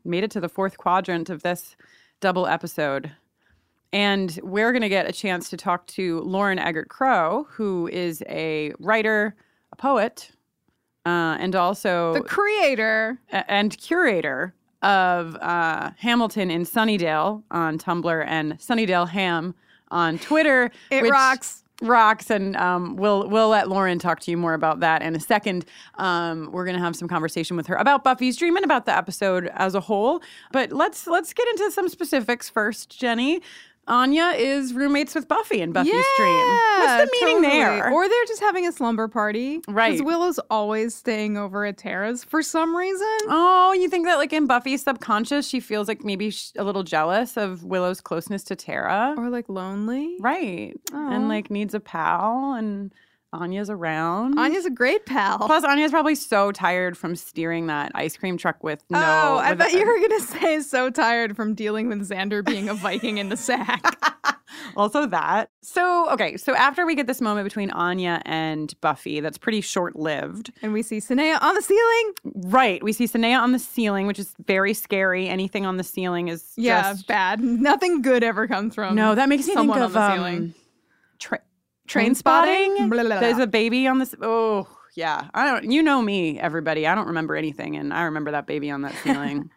[0.03, 1.77] made it to the fourth quadrant of this
[2.21, 3.11] double episode.
[3.93, 8.73] And we're going to get a chance to talk to Lauren Eggert-Crowe, who is a
[8.79, 9.37] writer,
[9.73, 10.31] a poet,
[11.05, 18.25] uh, and also the creator a- and curator of uh, Hamilton in Sunnydale on Tumblr
[18.27, 19.55] and Sunnydale Ham
[19.91, 20.71] on Twitter.
[20.91, 21.63] It which rocks.
[21.83, 25.21] Rocks, and um, we'll we'll let Lauren talk to you more about that in a
[25.21, 25.65] second.
[25.95, 29.51] Um, we're gonna have some conversation with her about Buffy's dream and about the episode
[29.55, 30.21] as a whole.
[30.53, 33.41] But let's let's get into some specifics first, Jenny.
[33.91, 36.47] Anya is roommates with Buffy in Buffy's dream.
[36.79, 37.59] What's the meaning totally.
[37.59, 37.93] there?
[37.93, 39.61] Or they're just having a slumber party.
[39.69, 39.91] Right.
[39.93, 43.07] Because Willow's always staying over at Tara's for some reason.
[43.29, 47.37] Oh, you think that like in Buffy's subconscious, she feels like maybe a little jealous
[47.37, 50.17] of Willow's closeness to Tara, Or like lonely.
[50.21, 50.73] right?
[50.93, 51.11] Aw.
[51.11, 52.93] And like needs a pal, and
[53.33, 54.39] Anya's around.
[54.39, 55.39] Anya's a great pal.
[55.39, 58.99] Plus, Anya's probably so tired from steering that ice cream truck with no.
[58.99, 62.69] oh, I bet a- you were gonna say so tired from dealing with Xander being
[62.69, 63.83] a Viking in the sack.
[64.77, 65.49] also that.
[65.63, 69.95] So okay, so after we get this moment between Anya and Buffy, that's pretty short
[69.95, 70.51] lived.
[70.63, 72.13] and we see Sineya on the ceiling.
[72.51, 75.29] Right, we see Sineya on the ceiling, which is very scary.
[75.29, 77.41] Anything on the ceiling is Yeah, just bad.
[77.41, 78.97] Nothing good ever comes from.
[78.97, 80.55] No, that makes me think someone of on the um, ceiling.
[81.21, 81.41] tra-
[81.91, 82.89] Train spotting?
[82.89, 83.21] Blah, blah, blah.
[83.21, 84.15] There's a baby on this.
[84.23, 85.29] Oh, yeah.
[85.35, 85.71] I don't.
[85.71, 86.87] You know me, everybody.
[86.87, 89.51] I don't remember anything, and I remember that baby on that ceiling.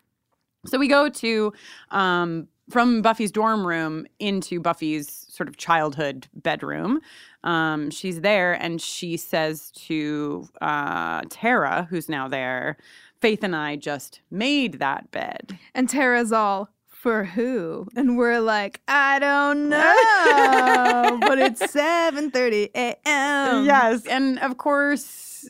[0.65, 1.53] so we go to
[1.91, 7.01] um, from Buffy's dorm room into Buffy's sort of childhood bedroom.
[7.43, 12.77] Um, she's there, and she says to uh, Tara, who's now there,
[13.21, 16.69] "Faith and I just made that bed." And Tara's all,
[17.03, 17.85] for who?
[17.97, 23.65] And we're like, I don't know, but it's 7.30 a.m.
[23.65, 24.05] yes.
[24.07, 25.49] And of course,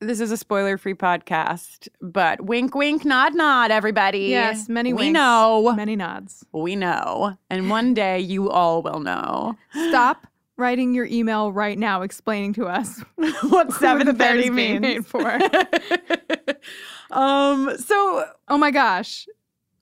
[0.00, 4.20] this is a spoiler free podcast, but wink, wink, nod, nod, everybody.
[4.28, 5.74] Yes, many We winks, know.
[5.76, 6.46] Many nods.
[6.52, 7.36] We know.
[7.50, 9.54] And one day you all will know.
[9.88, 10.26] Stop
[10.56, 14.80] writing your email right now explaining to us what who the 730 means.
[14.80, 15.38] made for.
[17.10, 19.26] um, so oh my gosh.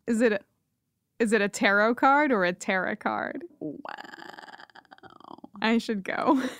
[0.08, 0.44] Is it
[1.18, 3.44] is it a tarot card or a tarot card?
[3.60, 3.80] wow.
[5.62, 6.42] I should go.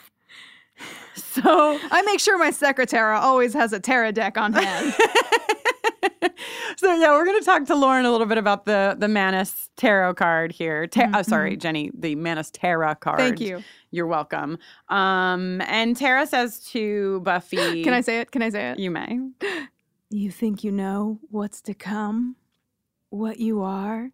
[1.17, 4.95] So I make sure my secretary always has a tarot deck on hand.
[6.77, 10.15] so yeah, we're gonna talk to Lauren a little bit about the the Manus tarot
[10.15, 10.87] card here.
[10.87, 13.19] Ta- oh, sorry, Jenny, the Manus Terra card.
[13.19, 13.29] Mm-hmm.
[13.29, 13.63] Thank you.
[13.91, 14.59] You're welcome.
[14.89, 18.31] Um, and Tara says to Buffy, Can I say it?
[18.31, 18.79] Can I say it?
[18.79, 19.19] You may.
[20.11, 22.37] You think you know what's to come?
[23.11, 24.11] What you are?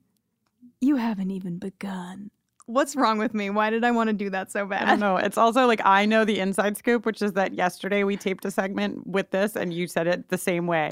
[0.80, 2.30] You haven't even begun.
[2.64, 3.50] What's wrong with me?
[3.50, 4.84] Why did I want to do that so bad?
[4.84, 5.16] I don't know.
[5.16, 8.50] It's also like I know the inside scoop, which is that yesterday we taped a
[8.50, 10.90] segment with this and you said it the same way.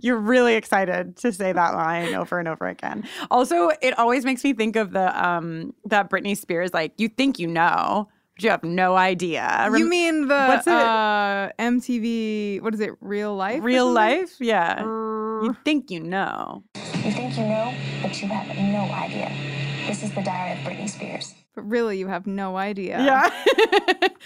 [0.00, 3.04] You're really excited to say that line over and over again.
[3.30, 7.38] Also, it always makes me think of the um that Britney Spears like you think
[7.38, 9.68] you know, but you have no idea.
[9.70, 10.72] You mean the What's it?
[10.72, 12.62] Uh, MTV?
[12.62, 12.92] What is it?
[13.02, 13.62] Real life?
[13.62, 14.36] real life?
[14.40, 14.82] Yeah.
[14.82, 16.64] You think you know.
[17.08, 19.32] You think you know, but you have no idea.
[19.86, 21.34] This is the diary of Britney Spears.
[21.54, 23.02] But really, you have no idea.
[23.02, 23.30] Yeah.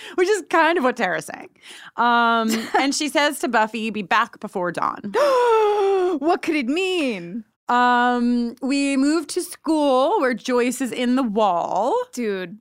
[0.16, 1.50] Which is kind of what Tara's saying.
[1.96, 4.98] Um, and she says to Buffy, be back before dawn.
[6.18, 7.44] what could it mean?
[7.68, 11.94] Um, we move to school where Joyce is in the wall.
[12.12, 12.58] Dude.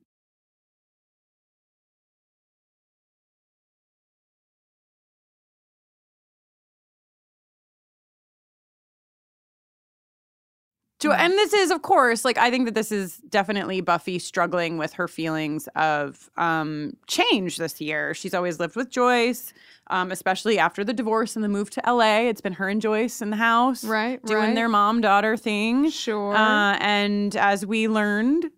[11.02, 14.78] Jo- and this is, of course, like I think that this is definitely Buffy struggling
[14.78, 18.14] with her feelings of um, change this year.
[18.14, 19.52] She's always lived with Joyce,
[19.88, 22.20] um, especially after the divorce and the move to LA.
[22.30, 24.56] It's been her and Joyce in the house, Right, doing right.
[24.56, 25.90] their mom daughter thing.
[25.90, 26.36] Sure.
[26.36, 28.52] Uh, and as we learned,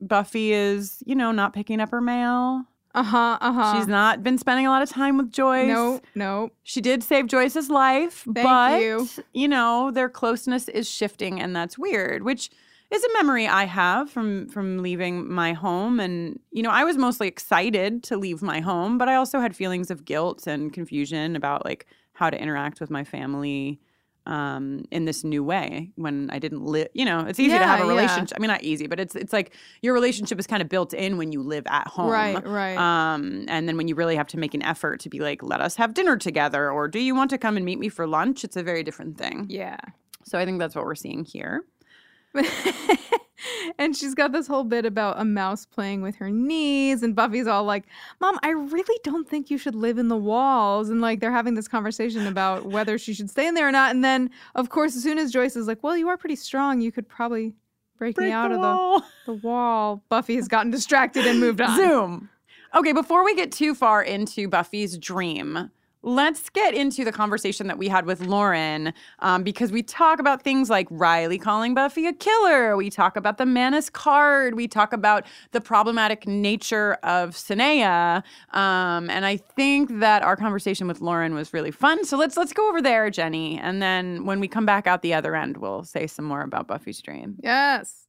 [0.00, 2.64] Buffy is, you know, not picking up her mail.
[2.94, 3.38] Uh huh.
[3.40, 3.78] Uh huh.
[3.78, 5.68] She's not been spending a lot of time with Joyce.
[5.68, 6.50] No, no.
[6.62, 9.08] She did save Joyce's life, Thank but you.
[9.32, 12.50] you know, their closeness is shifting and that's weird, which
[12.90, 16.98] is a memory I have from from leaving my home and you know, I was
[16.98, 21.34] mostly excited to leave my home, but I also had feelings of guilt and confusion
[21.34, 23.80] about like how to interact with my family
[24.26, 27.80] um in this new way when I didn't live, you know, it's easy to have
[27.80, 28.00] a Yeah, yeah.
[28.00, 28.36] relationship.
[28.36, 31.18] I mean, not easy, but it's it's like your relationship is kind of built in
[31.18, 32.10] when you live at home.
[32.10, 32.76] Right, right.
[32.76, 35.60] Um, and then when you really have to make an effort to be like, let
[35.60, 38.44] us have dinner together, or do you want to come and meet me for lunch?
[38.44, 39.46] It's a very different thing.
[39.48, 39.78] Yeah.
[40.24, 41.64] So I think that's what we're seeing here.
[43.78, 47.46] and she's got this whole bit about a mouse playing with her knees and buffy's
[47.46, 47.84] all like
[48.20, 51.54] mom i really don't think you should live in the walls and like they're having
[51.54, 54.96] this conversation about whether she should stay in there or not and then of course
[54.96, 57.54] as soon as joyce is like well you are pretty strong you could probably
[57.98, 61.60] break, me out the of wall." the, the wall buffy has gotten distracted and moved
[61.62, 62.28] on Zoom.
[62.74, 65.70] Okay, before we get too far into Buffy's dream,
[66.02, 70.42] let's get into the conversation that we had with Lauren um, because we talk about
[70.42, 72.76] things like Riley calling Buffy a killer.
[72.76, 74.54] We talk about the Manus card.
[74.54, 78.22] We talk about the problematic nature of Sineya.
[78.50, 82.04] Um, and I think that our conversation with Lauren was really fun.
[82.04, 83.58] So let's let's go over there, Jenny.
[83.58, 86.66] And then when we come back out the other end, we'll say some more about
[86.66, 87.36] Buffy's dream.
[87.42, 88.06] yes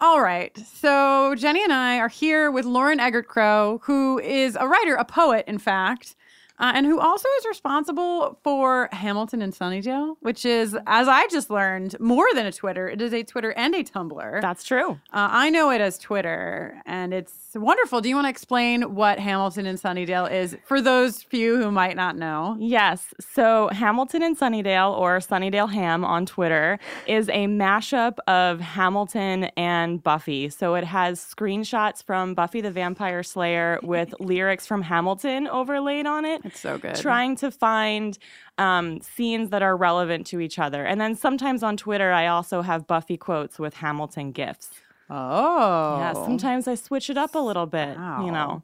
[0.00, 0.56] All right.
[0.56, 5.44] So Jenny and I are here with Lauren Eggert-Crowe, who is a writer, a poet,
[5.48, 6.14] in fact,
[6.58, 11.50] uh, and who also is responsible for Hamilton in Sunnydale, which is, as I just
[11.50, 12.88] learned, more than a Twitter.
[12.88, 14.40] It is a Twitter and a Tumblr.
[14.40, 14.92] That's true.
[15.12, 18.00] Uh, I know it as Twitter, and it's wonderful.
[18.00, 21.96] Do you want to explain what Hamilton in Sunnydale is for those few who might
[21.96, 22.56] not know?
[22.58, 23.14] Yes.
[23.20, 30.02] So Hamilton in Sunnydale, or Sunnydale Ham on Twitter, is a mashup of Hamilton and
[30.02, 30.48] Buffy.
[30.48, 36.24] So it has screenshots from Buffy the Vampire Slayer with lyrics from Hamilton overlaid on
[36.24, 36.42] it.
[36.48, 36.96] It's so good.
[36.96, 38.18] Trying to find
[38.58, 40.84] um, scenes that are relevant to each other.
[40.84, 44.70] And then sometimes on Twitter, I also have Buffy quotes with Hamilton gifs.
[45.10, 45.98] Oh.
[45.98, 48.62] Yeah, sometimes I switch it up a little bit, you know.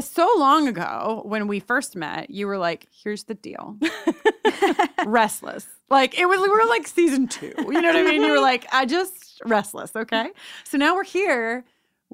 [0.00, 3.76] So long ago, when we first met, you were like, "Here's the deal,
[5.06, 7.52] restless." Like it was, we were like season two.
[7.58, 8.22] You know what I mean?
[8.22, 10.30] You were like, "I just restless." Okay,
[10.64, 11.64] so now we're here.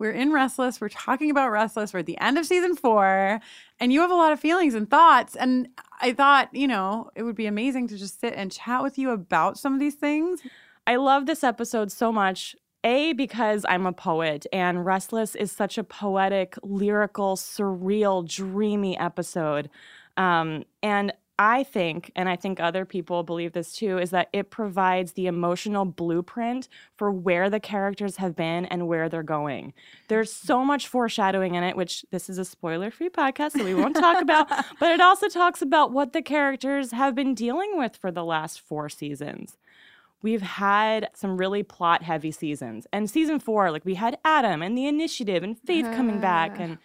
[0.01, 0.80] We're in Restless.
[0.80, 1.92] We're talking about Restless.
[1.92, 3.38] We're at the end of season four,
[3.78, 5.36] and you have a lot of feelings and thoughts.
[5.36, 5.68] And
[6.01, 9.11] I thought, you know, it would be amazing to just sit and chat with you
[9.11, 10.40] about some of these things.
[10.86, 12.57] I love this episode so much.
[12.82, 19.68] A, because I'm a poet, and Restless is such a poetic, lyrical, surreal, dreamy episode.
[20.16, 24.51] Um, and I think, and I think other people believe this too, is that it
[24.51, 29.72] provides the emotional blueprint for where the characters have been and where they're going.
[30.09, 33.74] There's so much foreshadowing in it, which this is a spoiler free podcast, so we
[33.74, 37.97] won't talk about, but it also talks about what the characters have been dealing with
[37.97, 39.57] for the last four seasons
[40.22, 42.86] we've had some really plot heavy seasons.
[42.93, 46.62] And season four, like we had Adam and the initiative and Faith coming back ah.
[46.62, 46.78] and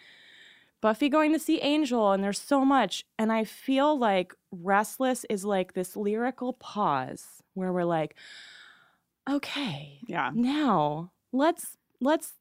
[0.80, 3.04] Buffy going to see Angel, and there's so much.
[3.18, 8.16] And I feel like Restless is like this lyrical pause where we're like,
[9.28, 12.34] okay, yeah, now let's let's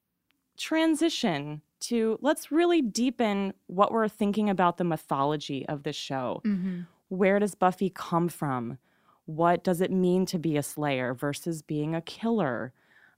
[0.57, 6.41] transition to let's really deepen what we're thinking about the mythology of this show.
[6.45, 6.87] Mhm.
[7.09, 8.77] Where does Buffy come from?
[9.25, 12.73] What does it mean to be a slayer versus being a killer?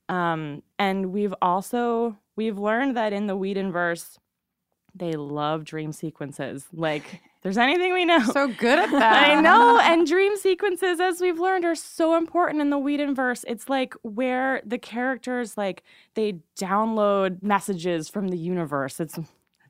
[0.10, 4.18] Um, and we've also we've learned that in the Whedonverse,
[5.00, 6.68] they love dream sequences.
[6.74, 8.20] Like, there's anything we know.
[8.20, 9.30] So good at that.
[9.30, 9.80] I know.
[9.88, 13.46] And dream sequences, as we've learned, are so important in the Whedonverse.
[13.48, 15.84] It's like where the characters like
[16.16, 19.00] they download messages from the universe.
[19.00, 19.18] It's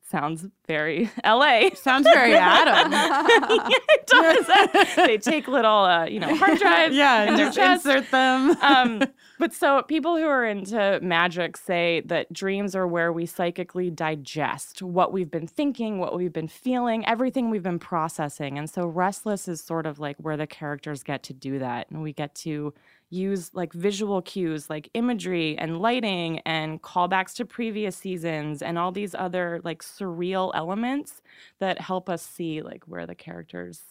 [0.10, 1.70] sounds very LA.
[1.76, 2.92] Sounds very Adam.
[2.94, 4.96] it does.
[4.96, 6.96] they take little, uh, you know, hard drives.
[6.96, 7.86] Yeah, and just chest.
[7.86, 8.56] insert them.
[8.62, 9.04] um,
[9.40, 14.82] but so people who are into magic say that dreams are where we psychically digest
[14.82, 18.58] what we've been thinking, what we've been feeling, everything we've been processing.
[18.58, 21.90] And so Restless is sort of like where the characters get to do that.
[21.90, 22.74] And we get to
[23.10, 28.92] use like visual cues like imagery and lighting and callbacks to previous seasons and all
[28.92, 31.22] these other like surreal elements
[31.60, 33.82] that help us see like where the characters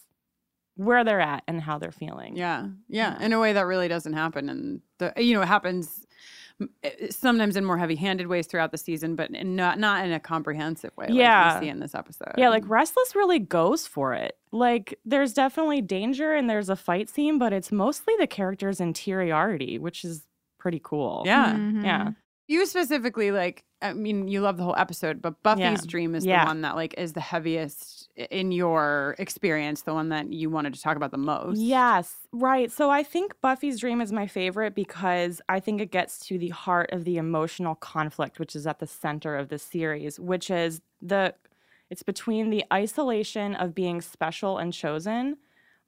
[0.77, 2.35] where they're at and how they're feeling.
[2.37, 6.05] Yeah, yeah, in a way that really doesn't happen, and the you know it happens
[6.83, 10.19] eh, sometimes in more heavy-handed ways throughout the season, but in not not in a
[10.19, 11.07] comprehensive way.
[11.09, 11.53] Yeah.
[11.53, 12.33] like we see in this episode.
[12.37, 14.37] Yeah, like Restless really goes for it.
[14.51, 19.77] Like there's definitely danger and there's a fight scene, but it's mostly the character's interiority,
[19.77, 20.25] which is
[20.57, 21.23] pretty cool.
[21.25, 21.53] Yeah.
[21.53, 21.85] Mm-hmm.
[21.85, 22.09] Yeah.
[22.47, 25.77] You specifically like I mean you love the whole episode, but Buffy's Yeah.
[25.85, 26.43] dream is Yeah.
[26.45, 30.49] the one that like is the heaviest i- in your experience, the one that you
[30.49, 31.59] wanted to talk about the most.
[31.59, 32.71] Yes, right.
[32.71, 36.49] So I think Buffy's dream is my favorite because I think it gets to the
[36.49, 40.81] heart of the emotional conflict, which is at the center of the series, which is
[41.01, 41.35] the
[41.89, 45.37] it's between the isolation of being special and chosen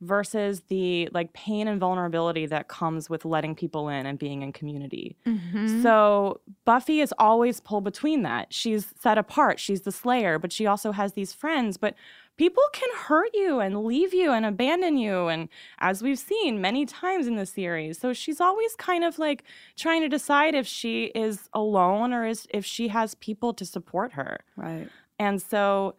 [0.02, 4.54] versus the like pain and vulnerability that comes with letting people in and being in
[4.54, 5.18] community.
[5.26, 5.82] Mhm.
[5.84, 8.54] So Buffy is always pulled between that.
[8.54, 9.60] She's set apart.
[9.60, 11.78] She's the slayer, but she also has these friends.
[11.78, 11.96] But
[12.38, 15.28] people can hurt you and leave you and abandon you.
[15.28, 18.00] And as we've seen many times in the series.
[18.00, 19.44] So she's always kind of like
[19.76, 24.14] trying to decide if she is alone or is if she has people to support
[24.14, 24.40] her.
[24.56, 24.88] Right.
[25.20, 25.96] And so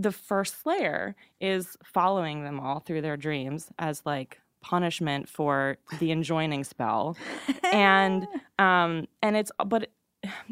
[0.00, 6.10] the first slayer is following them all through their dreams as like punishment for the
[6.12, 7.16] enjoining spell.
[7.72, 8.26] and
[8.58, 9.90] um and it's but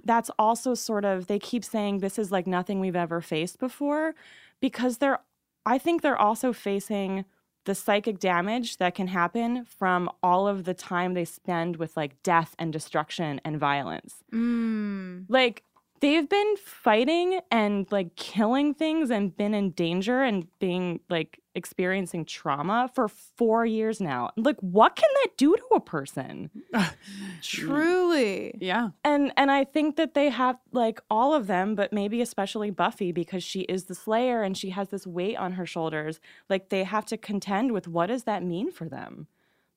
[0.05, 4.15] that's also sort of they keep saying this is like nothing we've ever faced before
[4.61, 5.21] because they're
[5.67, 7.25] I think they're also facing
[7.67, 12.23] the psychic damage that can happen from all of the time they spend with like
[12.23, 15.27] death and destruction and violence Mm.
[15.29, 15.63] like
[16.01, 22.25] they've been fighting and like killing things and been in danger and being like experiencing
[22.25, 24.31] trauma for four years now.
[24.37, 26.51] Like what can that do to a person?
[27.43, 28.55] Truly.
[28.61, 28.91] Yeah.
[29.05, 33.13] and and i think that they have like all of them but maybe especially buffy
[33.13, 36.21] because she is the slayer and she has this weight on her shoulders.
[36.49, 39.27] Like they have to contend with what does that mean for them?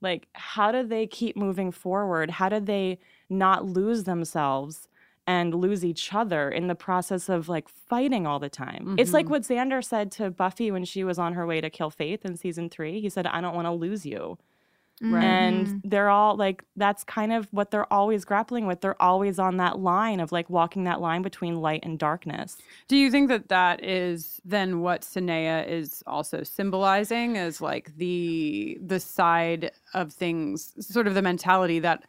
[0.01, 2.31] Like how do they keep moving forward?
[2.31, 2.99] How do they
[3.29, 4.87] not lose themselves
[5.27, 8.95] and lose each other in the process of like fighting all the time.
[8.97, 9.29] It's like Mhm.
[9.29, 12.35] what xander said to buffy when she was on her way to kill faith in
[12.37, 12.99] season three.
[13.01, 14.37] He said i don't want to lose you.
[15.03, 15.23] Right.
[15.23, 18.81] and they're all like that's kind of what they're always grappling with.
[18.81, 22.55] They're always on that line of like walking that line between light and darkness.
[22.87, 28.77] Do you think that that is then what Sineya is also symbolizing as like the
[28.79, 32.03] the side of things, sort of the mentality that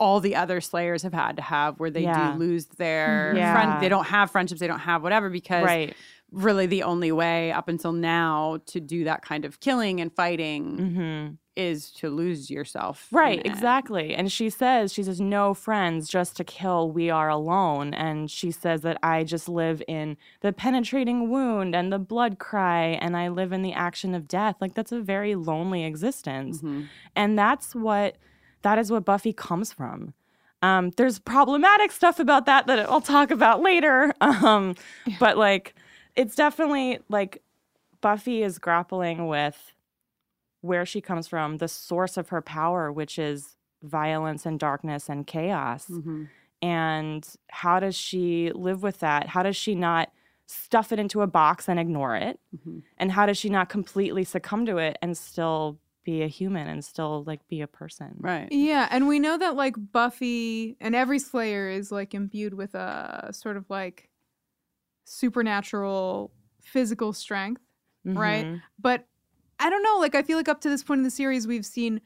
[0.00, 2.32] all the other slayers have had to have where they Yeah.
[2.32, 3.52] do lose their Yeah.
[3.52, 5.94] friend they don't have friendships, they don't have whatever because Right.
[6.32, 10.76] really the only way up until now to do that kind of killing and fighting
[10.78, 11.34] mm-hmm.
[11.56, 13.08] is to lose yourself.
[13.10, 14.14] Right, exactly.
[14.14, 17.92] And she says, she says, no friends, just to kill, we are alone.
[17.92, 22.96] And she says that I just live in the penetrating wound and the blood cry,
[23.02, 24.56] and I live in the action of death.
[24.60, 26.58] Like, that's a very lonely existence.
[26.58, 26.82] Mm-hmm.
[27.16, 28.16] And that's what,
[28.62, 30.14] that is what Buffy comes from.
[30.62, 34.12] Um, there's problematic stuff about that that I'll talk about later.
[34.20, 34.74] Um,
[35.18, 35.74] But, like,
[36.16, 37.42] it's definitely like
[38.00, 39.74] Buffy is grappling with
[40.60, 45.26] where she comes from, the source of her power, which is violence and darkness and
[45.26, 45.86] chaos.
[45.86, 46.24] Mm-hmm.
[46.62, 49.28] And how does she live with that?
[49.28, 50.12] How does she not
[50.46, 52.38] stuff it into a box and ignore it?
[52.54, 52.80] Mm-hmm.
[52.98, 56.84] And how does she not completely succumb to it and still be a human and
[56.84, 58.16] still like be a person?
[58.18, 58.52] Right.
[58.52, 63.30] Yeah, and we know that like Buffy and every Slayer is like imbued with a
[63.32, 64.10] sort of like
[65.04, 66.32] supernatural
[66.62, 67.62] physical strength,
[68.14, 68.48] right?
[68.48, 68.62] Mhm.
[68.78, 69.06] But
[69.60, 71.66] I don't know, like I feel like up to this point in the series we've
[71.66, 72.00] seen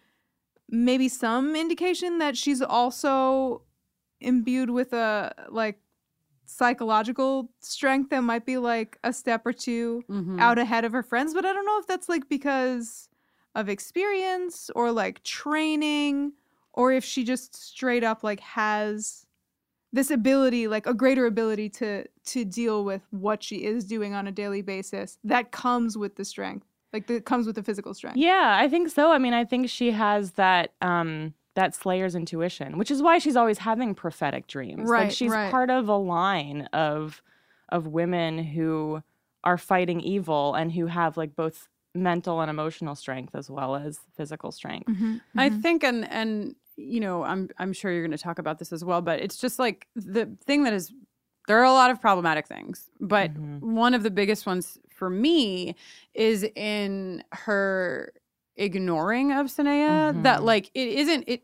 [0.71, 3.65] maybe some indication that she's also
[4.21, 5.81] imbued with a like
[6.47, 10.39] psychological strength that might be like a step or 2 Mhm.
[10.39, 13.09] out ahead of her friends, but I don't know if that's like because
[13.55, 16.33] of experience or like training
[16.73, 19.27] or if she just straight up like has
[19.93, 24.27] this ability like a greater ability to to deal with what she is doing on
[24.27, 28.17] a daily basis that comes with the strength like that comes with the physical strength
[28.17, 29.11] Yeah, I think so.
[29.11, 33.37] I mean, I think she has that um that Slayer's intuition, which is why she's
[33.37, 34.89] always having prophetic dreams.
[34.89, 35.51] Right, like she's right.
[35.51, 37.21] part of a line of
[37.69, 39.03] of women who
[39.43, 43.99] are fighting evil and who have like both mental and emotional strength as well as
[44.17, 44.89] physical strength.
[44.89, 45.17] Mm-hmm.
[45.39, 48.73] I think, and and you know, I'm I'm sure you're going to talk about this
[48.73, 50.93] as well, but it's just like the thing that is.
[51.47, 53.31] There are a lot of problematic things, but
[53.61, 55.75] one of the biggest ones for me
[56.15, 58.15] is in her
[58.57, 60.23] ignoring of Sineya.
[60.23, 60.45] That Mhm.
[60.45, 61.43] like it isn't it.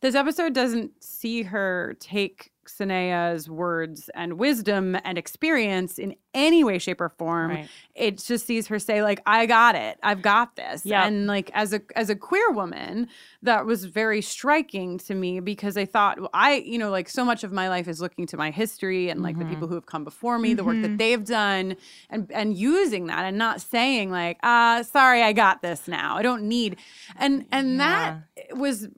[0.00, 6.78] This episode doesn't see her take Sineya's words and wisdom and experience in any way,
[6.78, 7.68] shape, or form Right.
[7.94, 11.04] it just sees her say like i got it i've got this Yep.
[11.06, 13.08] and like as a as a queer woman
[13.42, 17.22] that was very striking to me because i thought well, i you know like so
[17.24, 19.84] much of my life is looking to my history and like the people who have
[19.86, 20.98] come before me the work that Mhm.
[20.98, 21.76] they've done
[22.08, 26.22] and and using that and not saying like uh sorry i got this now i
[26.22, 26.76] don't need
[27.18, 28.16] and and that
[28.54, 28.88] was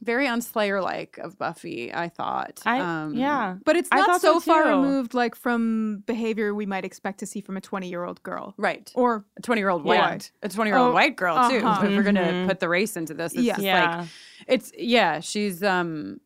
[0.00, 3.56] very unslayer like of buffy i thought I- yeah.
[3.64, 7.40] But it's not so, so far removed like from behavior we might expect to see
[7.42, 8.54] from a 20 year old girl.
[8.56, 10.10] right Or a 20 year old Yeah.
[10.10, 11.86] white a 20 year old Oh, white girl too uh-huh.
[11.86, 12.48] if we're gonna Mhm.
[12.48, 13.52] put the race into this it's Yeah.
[13.54, 13.96] just Yeah.
[13.98, 14.08] like
[14.48, 16.18] it's yeah she's um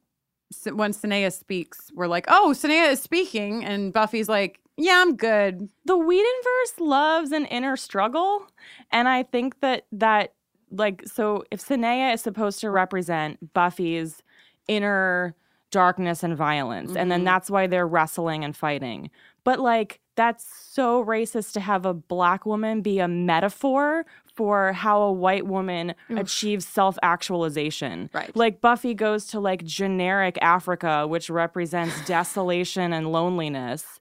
[0.72, 5.68] when Sineya speaks we're like oh Sineya is speaking and Buffy's like yeah I'm good
[5.84, 8.46] the Whedonverse loves an inner struggle,
[8.92, 10.34] and I think that that
[10.70, 14.22] like so if Sineya is supposed to represent Buffy's
[14.66, 15.34] inner
[15.70, 17.24] darkness and violence, and then Mhm.
[17.26, 19.10] that's why they're wrestling and fighting.
[19.44, 24.04] But like that's so racist to have a black woman be a metaphor
[24.34, 26.18] for how a white woman Oof.
[26.18, 28.10] achieves self-actualization.
[28.12, 28.34] Right.
[28.36, 34.00] Like Buffy goes to like generic Africa, which represents desolation and loneliness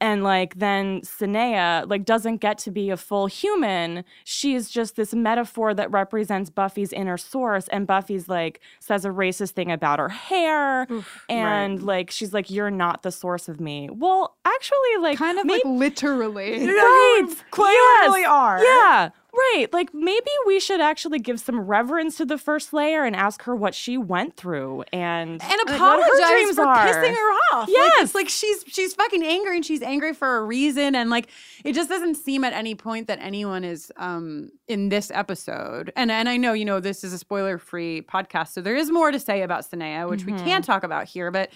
[0.00, 4.04] and like then Sineya like doesn't get to be a full human.
[4.24, 7.68] She's just this metaphor that represents Buffy's inner source.
[7.68, 10.86] And Buffy's like says a racist thing about her hair,
[11.28, 15.46] and like she's like, "You're not the source of me." Well, actually, like kind of
[15.46, 16.66] maybe- like literally.
[16.66, 18.62] right, quite literally are.
[18.62, 19.10] Yeah.
[19.36, 19.66] Right.
[19.72, 23.54] Like maybe we should actually give some reverence to the first layer and ask her
[23.54, 26.86] what she went through and and like, apologize for are.
[26.86, 27.68] pissing her off.
[27.68, 28.02] Like, Yes.
[28.04, 30.94] it's like she's she's fucking angry and she's angry for a reason.
[30.94, 31.28] And like
[31.64, 35.92] it just doesn't seem at any point that anyone is um in this episode.
[35.96, 39.10] And and I know, you know, this is a spoiler-free podcast, so there is more
[39.10, 40.44] to say about Sineya, which we Mhm.
[40.44, 41.50] can't talk about here, but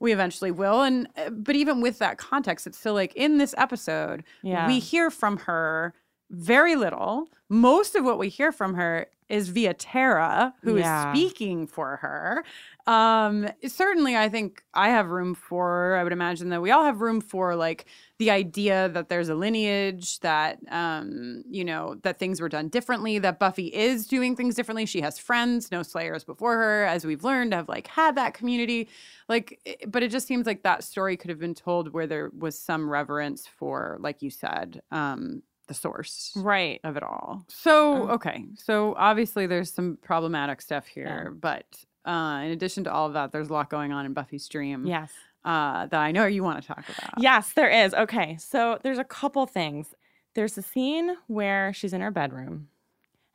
[0.00, 0.82] we eventually will.
[0.82, 4.66] And uh, but even with that context, it's still like in this episode, Yeah.
[4.66, 5.94] we hear from her
[6.34, 7.28] very little.
[7.48, 11.10] Most of what we hear from her is via Tara, who is Yeah.
[11.10, 12.44] speaking for her.
[12.86, 15.96] Um, certainly, I think I have room for.
[15.96, 17.86] I would imagine that we all have room for like
[18.18, 23.18] the idea that there's a lineage that, um, you know, that things were done differently.
[23.18, 24.84] That Buffy is doing things differently.
[24.84, 28.90] She has friends, no Slayers before her, as we've learned, have like had that community.
[29.26, 29.58] Like,
[29.88, 32.90] but it just seems like that story could have been told where there was some
[32.90, 36.80] reverence for, like you said, um, the source Right.
[36.84, 37.44] of it all.
[37.48, 38.44] So, Um, okay.
[38.56, 41.34] So, obviously, there's some problematic stuff here.
[41.38, 41.64] But
[42.04, 44.86] uh, in addition to all of that, there's a lot going on in Buffy's dream
[44.86, 45.10] Yes.
[45.44, 47.14] uh, that I know you want to talk about.
[47.18, 47.94] Yes, there is.
[47.94, 49.94] Okay, so there's a couple things.
[50.34, 52.68] There's a scene where she's in her bedroom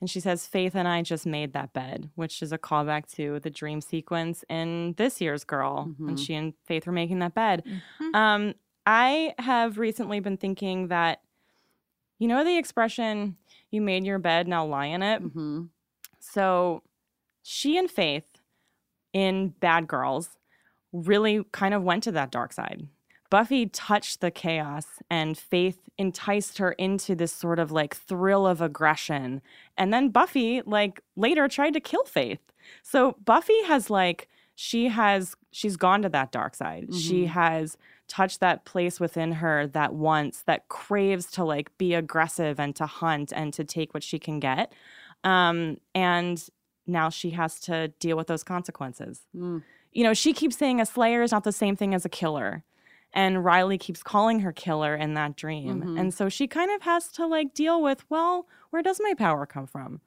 [0.01, 3.39] and she says, Faith and I just made that bed, which is a callback to
[3.39, 6.25] the dream sequence in this year's Girl when Mhm.
[6.25, 7.63] she and Faith were making that bed.
[8.13, 8.53] Um,
[8.85, 11.21] I have recently been thinking that,
[12.19, 13.37] you know, the expression,
[13.71, 15.19] you made your bed, now lie in it?
[15.21, 15.63] hmm
[16.19, 16.83] So
[17.43, 18.27] she and Faith
[19.13, 20.37] in Bad Girls
[20.91, 22.87] really kind of went to that dark side.
[23.29, 28.59] Buffy touched the chaos and Faith enticed her into this sort of like thrill of
[28.59, 29.41] aggression.
[29.77, 32.41] And then Buffy like later tried to kill Faith.
[32.81, 36.93] So Buffy has like she has she's gone to that dark side.
[36.93, 37.27] She Mhm.
[37.29, 37.77] has
[38.09, 42.85] touched that place within her that wants that craves to like be aggressive and to
[42.85, 44.73] hunt and to take what she can get.
[45.23, 46.43] Um and
[46.87, 49.63] now she has to deal with those consequences Mm.
[49.93, 52.63] you know, she keeps saying a slayer is not the same thing as a killer.
[53.13, 55.81] And Riley keeps calling her killer in that dream.
[55.81, 55.99] Mhm.
[55.99, 59.45] And so she kind of has to like deal with, well, where does my power
[59.47, 60.01] come from?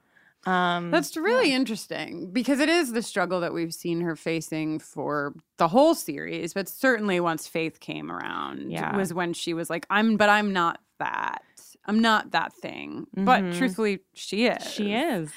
[0.46, 5.34] Um That's really interesting because it is the struggle that we've seen her facing for
[5.58, 8.96] the whole series, but certainly once Faith came around Yeah.
[8.96, 11.42] was when she was like, I'm, but I'm not that.
[11.86, 13.06] I'm not that thing.
[13.14, 13.56] But Mhm.
[13.58, 14.62] truthfully, she is.
[14.72, 15.30] She is.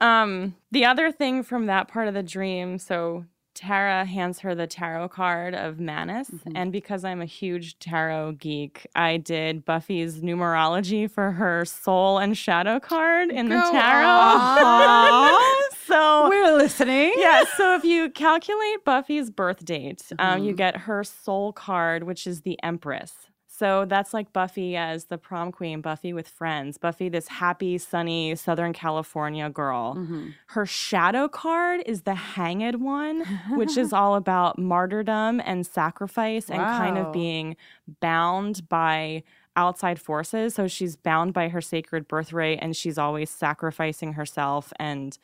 [0.00, 3.24] Um, the other thing from that part of the dream, so
[3.58, 6.52] Tara hands her the tarot card of Manus, Mm-hmm.
[6.56, 12.38] and because I'm a huge tarot geek, I did Buffy's numerology for her soul and
[12.38, 15.38] shadow card in the tarot.
[15.86, 17.12] so We're listening.
[17.16, 20.44] yeah, so if you calculate Buffy's birth date, um, Mm-hmm.
[20.46, 23.12] you get her soul card, which is the Empress.
[23.58, 28.36] So that's like Buffy as the prom queen, Buffy with friends, Buffy, this happy, sunny
[28.36, 29.96] Southern California girl.
[29.96, 30.28] Mm-hmm.
[30.46, 36.60] Her shadow card is the hanged one, which is all about martyrdom and sacrifice and
[36.60, 37.56] kind of being
[37.98, 39.24] bound by
[39.56, 40.54] outside forces.
[40.54, 44.72] So she's bound by her sacred birthright and she's always sacrificing herself.
[44.78, 45.18] And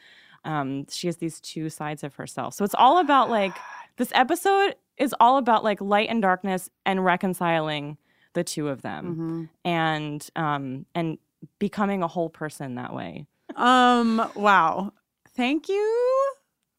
[0.44, 2.54] um, she has these two sides of herself.
[2.54, 3.56] So it's all about like
[3.96, 7.96] this episode is all about like light and darkness and reconciling
[8.34, 9.44] the two of them Mm-hmm.
[9.64, 11.18] and um and
[11.58, 13.26] becoming a whole person that way.
[13.56, 14.92] Um, wow.
[15.36, 16.32] Thank you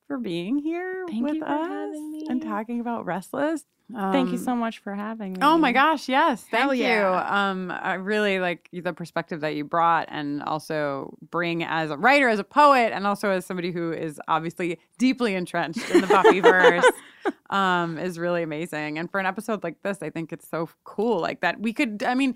[0.07, 1.95] for being here Thank with us
[2.29, 3.63] and talking about Restless.
[3.91, 5.39] Thank you Um, so much for having me.
[5.43, 6.43] Oh my gosh, yes.
[6.49, 6.85] Thank you.
[6.91, 12.27] Um I really like the perspective that you brought and also bring as a writer,
[12.27, 16.83] as a poet, and also as somebody who is obviously deeply entrenched in the Buffyverse.
[17.51, 18.97] um is really amazing.
[18.97, 22.01] And for an episode like this, I think it's so cool like that we could
[22.03, 22.35] I mean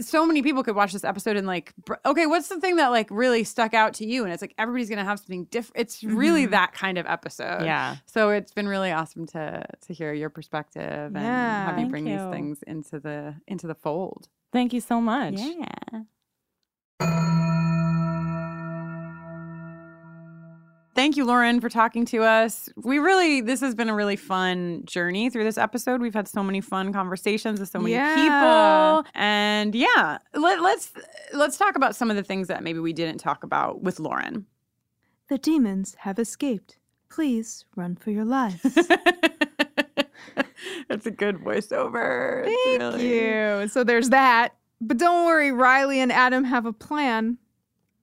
[0.00, 1.72] so many people could watch this episode and like
[2.06, 4.88] okay what's the thing that like really stuck out to you and it's like everybody's
[4.88, 6.50] gonna have something different it's really Mhm.
[6.52, 7.96] that kind of episode Yeah.
[8.06, 10.84] so it's been really awesome to to hear your perspective
[11.14, 11.66] and Yeah.
[11.70, 14.28] have you bring these things into the into the fold.
[14.52, 15.34] Thank you so much.
[15.34, 16.02] Yeah.
[20.98, 22.68] Thank you, Lauren, for talking to us.
[22.74, 26.00] We really, this has been a really fun journey through this episode.
[26.00, 28.16] We've had so many fun conversations with so many Yeah.
[28.16, 30.92] people, and yeah, let, let's
[31.32, 34.44] let's talk about some of the things that maybe we didn't talk about with Lauren.
[35.28, 36.78] The demons have escaped.
[37.08, 38.60] Please run for your lives.
[40.88, 42.42] That's a good voiceover.
[42.44, 43.20] Thank really-
[43.62, 43.68] you.
[43.68, 44.56] So there's that.
[44.80, 47.38] But don't worry, Riley and Adam have a plan.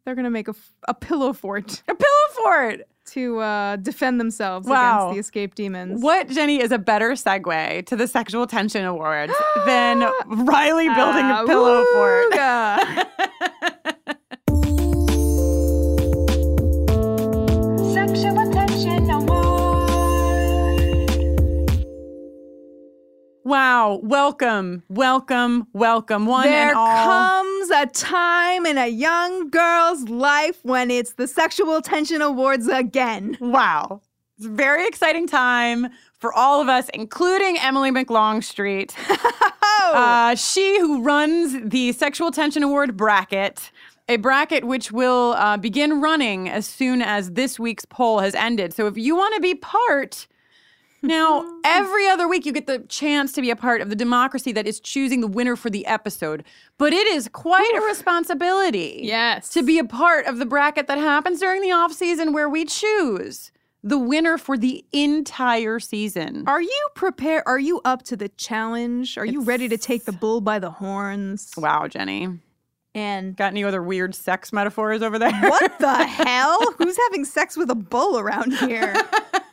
[0.05, 2.81] They're gonna make a, f- a pillow fort A pillow fort.
[3.07, 5.09] to uh, defend themselves Wow.
[5.09, 6.01] against the escape demons.
[6.01, 9.33] What, Jenny, is a better segue to the Sexual Tension Awards
[9.65, 12.33] than Riley building a Ah, pillow fort?
[23.45, 23.99] Wow.
[24.01, 27.05] Welcome, welcome, welcome, one there and all.
[27.05, 33.37] comes a time in a young girl's life when it's the Sexual Tension Awards again.
[33.39, 34.01] wow.
[34.39, 38.93] It's a very exciting time for all of us, including Emily McLongstreet.
[39.87, 43.71] Uh, she who runs the Sexual Tension Award bracket,
[44.09, 48.73] a bracket which will uh, begin running as soon as this week's poll has ended.
[48.73, 50.27] So if you want to be part,
[51.05, 54.51] now every other week you get the chance to be a part of the democracy
[54.53, 56.43] that is choosing the winner for the episode.
[56.77, 59.01] But it is quite a responsibility.
[59.03, 59.49] Yes.
[59.49, 62.65] To be a part of the bracket that happens during the off season where we
[62.65, 63.51] choose
[63.83, 66.43] the winner for the entire season.
[66.47, 67.43] Are you prepared?
[67.45, 69.17] Are you up to the challenge?
[69.17, 71.51] Are you ready to take the bull by the horns?
[71.55, 72.39] Wow, Jenny.
[72.95, 75.29] And Got any other weird sex metaphors over there?
[75.31, 76.57] what the hell?
[76.77, 78.95] Who's having sex with a bull around here?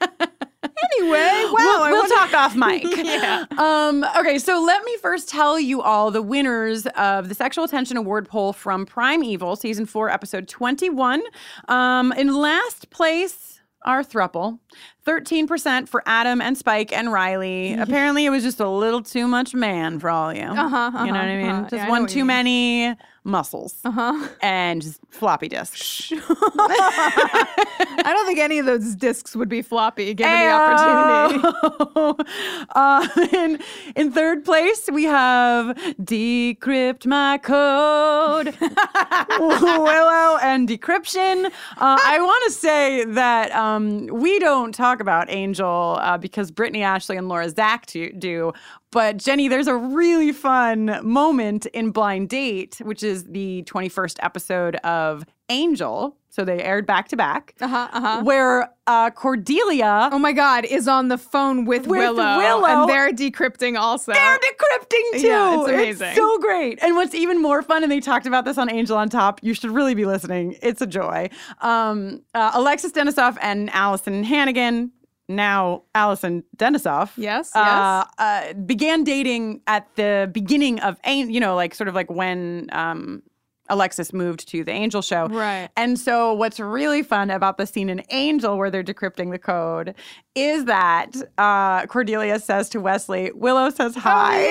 [0.98, 1.52] anyway, wow.
[1.54, 2.84] we'll, we'll talk off mic.
[3.04, 3.44] Yeah.
[3.58, 7.96] Um, okay, so let me first tell you all the winners of the Sexual Attention
[7.96, 11.22] Award poll from Prime Evil, season four, episode 21.
[11.68, 14.58] Um, in last place, our thruple.
[15.06, 17.74] 13% for Adam and Spike and Riley.
[17.74, 20.42] Apparently, it was just a little too much man for all of you.
[20.44, 21.46] Uh-huh, You know what I uh-huh, mean?
[21.50, 21.62] uh-huh.
[21.64, 22.94] Just Yeah, one too many
[23.24, 24.28] muscles Uh-huh.
[24.40, 26.12] and floppy disks.
[26.64, 31.46] I don't think any of those discs would be floppy given the opportunity.
[31.46, 32.66] opportunity.
[32.74, 33.58] uh, in,
[33.96, 38.56] in third place, we have Decrypt My Code,
[39.38, 41.46] Willow, and Decryption.
[41.46, 46.82] Uh, I want to say that um, we don't talk about Angel uh, because Brittany
[46.82, 48.52] Ashley and Laura Zak do, do.
[48.92, 54.76] But Jenny, there's a really fun moment in Blind Date, which is the 21st episode
[54.76, 56.16] of Angel.
[56.28, 58.22] So they aired back to back, Uh-huh, uh-huh.
[58.22, 62.64] where uh, Cordelia Oh my God, is on the phone with, With Willow, Willow.
[62.66, 64.12] and they're decrypting also.
[64.14, 65.26] They're decrypting too.
[65.26, 66.14] Yeah, it's amazing.
[66.14, 66.78] so great.
[66.82, 69.40] And what's even more fun, and they talked about this on Angel on Top.
[69.42, 70.56] You should really be listening.
[70.62, 71.28] It's a joy.
[71.60, 74.90] Um, uh, Alexis Denisof and Alyson Hannigan.
[75.36, 77.12] Now, Alyson Denisof.
[77.16, 82.10] Yes, uh, uh, began dating at the beginning of, you know, like sort of like
[82.10, 83.22] when um,
[83.68, 85.26] Alexis moved to the Angel show.
[85.26, 85.68] Right.
[85.76, 89.94] And so, what's really fun about the scene in Angel where they're decrypting the code
[90.34, 94.48] is that uh, Cordelia says to Wesley, Willow says hi.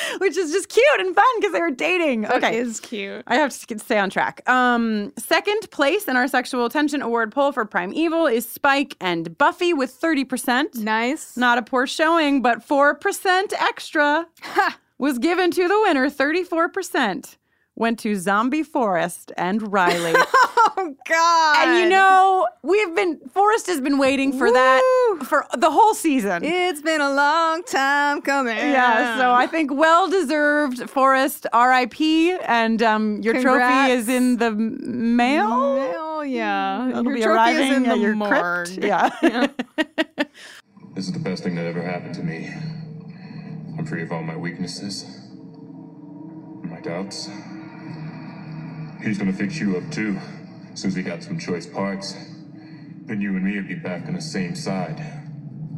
[0.19, 2.21] which is just cute and fun because they were dating.
[2.21, 3.23] That Okay, is cute.
[3.27, 4.47] I have to stay on track.
[4.49, 9.37] Um, second place in our sexual tension award poll for Prime Evil is Spike and
[9.37, 10.75] Buffy with thirty percent.
[10.75, 14.27] Nice, not a poor showing, but four percent extra
[14.97, 16.09] was given to the winner.
[16.09, 17.37] Thirty-four percent
[17.77, 20.13] went to Zombie Forrest and Riley.
[20.17, 21.67] oh God!
[21.67, 24.81] And you know, we've been Forrest has been waiting for that
[25.25, 26.43] for the whole season.
[26.43, 28.57] It's been a long time coming.
[28.57, 32.31] Yeah, so I think well deserved Forrest R.I.P.
[32.45, 35.75] and um, your trophy is in the mail.
[35.75, 36.89] Mail, yeah.
[36.89, 38.31] It'll your be trophy is in at the your morgue.
[38.67, 38.77] crypt.
[38.83, 39.47] Yeah.
[40.95, 42.51] This is the best thing that ever happened to me.
[43.77, 45.05] I'm free of all my weaknesses,
[46.63, 47.29] my doubts.
[49.03, 50.19] He's gonna fix you up too.
[50.73, 52.13] As soon as we got some choice parts,
[53.05, 55.01] then you and me would be back on the same side,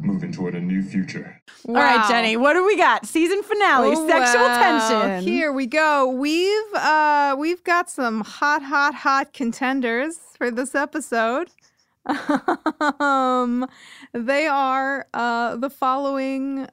[0.02, 1.40] moving toward a new future.
[1.68, 3.06] All right, Jenny, what do we got?
[3.06, 4.88] Season finale, Oh, sexual wow.
[4.88, 5.24] tension.
[5.32, 6.08] Here we go.
[6.08, 11.50] We've uh we've got some hot, hot, hot contenders for this episode.
[13.00, 13.66] um,
[14.12, 16.66] they are uh the following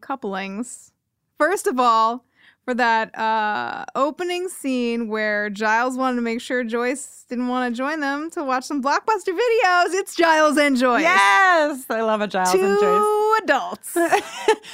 [0.00, 0.92] couplings.
[1.38, 2.24] First of all,
[2.68, 7.78] for that uh opening scene where Giles wanted to make sure Joyce didn't want to
[7.78, 11.00] join them to watch some blockbuster videos, it's Giles and Joyce.
[11.00, 13.42] Yes, I love a Giles Two and Joyce.
[13.42, 13.96] adults.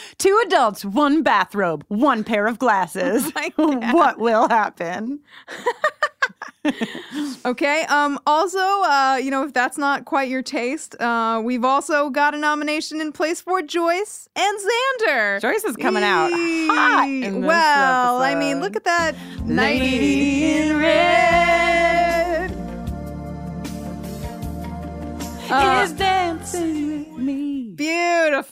[0.19, 3.31] Two adults, one bathrobe, one pair of glasses.
[3.55, 5.21] what will happen?
[7.47, 7.85] Okay.
[7.91, 8.19] Um.
[8.27, 12.39] Also, uh, you know, if that's not quite your taste, uh, we've also got a
[12.39, 15.43] nomination in place for Joyce and Xander.
[15.43, 19.15] Joyce is coming out hot well, I mean, look at that
[19.45, 22.14] Lady in red.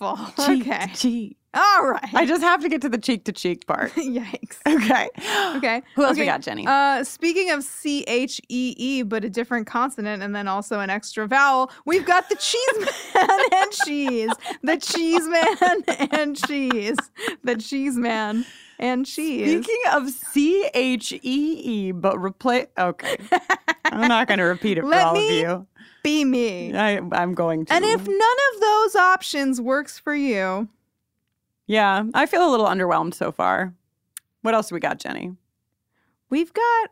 [0.03, 0.44] Beautiful.
[0.46, 0.86] Cheek okay.
[0.86, 1.36] to cheek.
[1.55, 2.14] All right.
[2.14, 3.92] I just have to get to the cheek to cheek part.
[3.96, 4.59] Yikes.
[4.66, 5.11] Okay.
[5.57, 5.82] Okay.
[5.96, 6.66] Who else we got, Jenny?
[6.66, 10.88] Uh, speaking of C H E E, but a different consonant and then also an
[10.88, 14.30] extra vowel, we've got the cheese man and cheese.
[14.62, 16.96] The cheese man and cheese.
[17.44, 18.46] The cheese man
[18.78, 19.64] and cheese.
[19.64, 22.66] Speaking of C H E E, but replace.
[22.78, 23.18] Okay.
[23.84, 25.66] I'm not going to repeat it for Let all me of you.
[26.03, 26.74] Be me.
[26.76, 27.72] I, I'm going to.
[27.72, 30.68] And if none of those options works for you,
[31.66, 33.72] Yeah, I feel a little underwhelmed so far.
[34.42, 35.36] What else do we got, Jenny?
[36.30, 36.90] we've got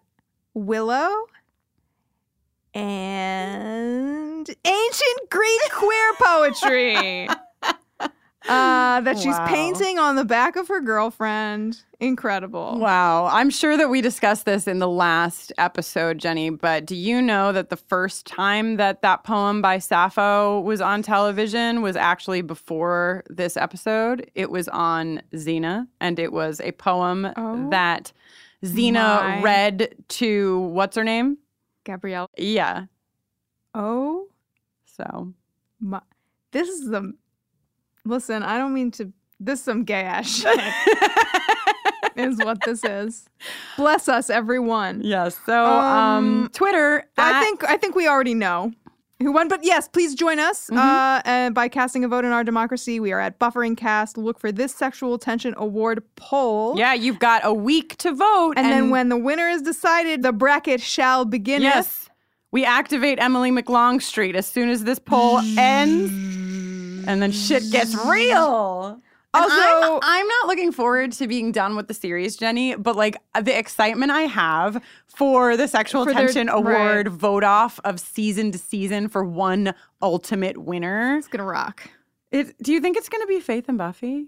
[0.52, 1.24] Willow
[2.74, 7.28] and ancient Greek queer poetry.
[8.48, 9.46] Uh, that she's Wow.
[9.46, 11.82] painting on the back of her girlfriend.
[12.00, 12.78] Incredible.
[12.78, 13.26] Wow.
[13.26, 17.52] I'm sure that we discussed this in the last episode, Jenny, but do you know
[17.52, 23.24] that the first time that that poem by Sappho was on television was actually before
[23.28, 24.30] this episode?
[24.34, 27.22] It was on Xena, and it was a poem
[27.70, 28.10] that
[28.64, 29.42] Xena my.
[29.42, 31.36] read to what's her name?
[31.84, 32.30] Gabrielle.
[32.38, 32.86] Yeah.
[33.74, 34.26] Oh,
[34.86, 35.34] So
[35.78, 36.00] my.
[36.52, 37.12] This is the.
[38.04, 39.12] Listen, I don't mean to.
[39.38, 40.60] This is some gay ass shit.
[42.16, 43.28] is what this is.
[43.76, 45.00] Bless us, everyone.
[45.02, 45.38] Yes.
[45.46, 47.04] So um, Twitter.
[47.16, 48.72] I at- think I think we already know
[49.18, 50.78] who won, but yes, please join us Mm-hmm.
[50.78, 53.00] uh, uh, by casting a vote in our democracy.
[53.00, 54.16] We are at Buffering Cast.
[54.16, 56.78] Look for this sexual tension award poll.
[56.78, 58.54] Yeah, you've got a week to vote.
[58.56, 61.60] And, then when the winner is decided, the bracket shall begin.
[61.62, 62.08] Yes.
[62.52, 66.10] We activate Emily McLongstreet as soon as this poll ends.
[67.10, 69.00] And then shit gets real.
[69.32, 73.16] Also, I'm, I'm not looking forward to being done with the series, Jenny, but like
[73.40, 78.50] the excitement I have for the Sexual For their- Tension Award vote off of season
[78.52, 81.16] to season for one ultimate winner.
[81.16, 81.88] It's gonna rock.
[82.32, 84.26] It, do you think it's gonna be Faith and Buffy?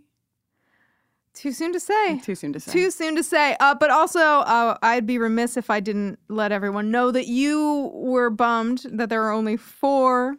[1.35, 2.19] Too soon to say.
[2.21, 2.73] Too soon to say.
[2.73, 3.57] Too soon to say.
[3.59, 7.91] Uh, but also, uh, I'd be remiss if I didn't let everyone know that you
[7.95, 10.37] were bummed that there are only four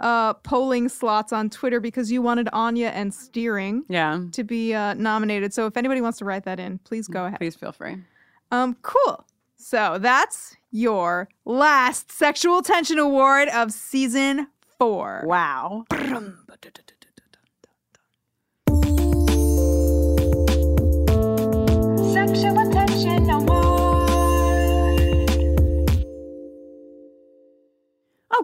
[0.00, 4.20] uh, polling slots on Twitter because you wanted Anya and Steering Yeah.
[4.32, 5.52] to be uh, nominated.
[5.54, 7.38] So if anybody wants to write that in, please go ahead.
[7.38, 7.96] Please feel free.
[8.50, 9.24] Um, cool.
[9.56, 15.22] So that's your last sexual tension award of season four.
[15.26, 15.84] Wow.
[22.12, 22.63] Sexual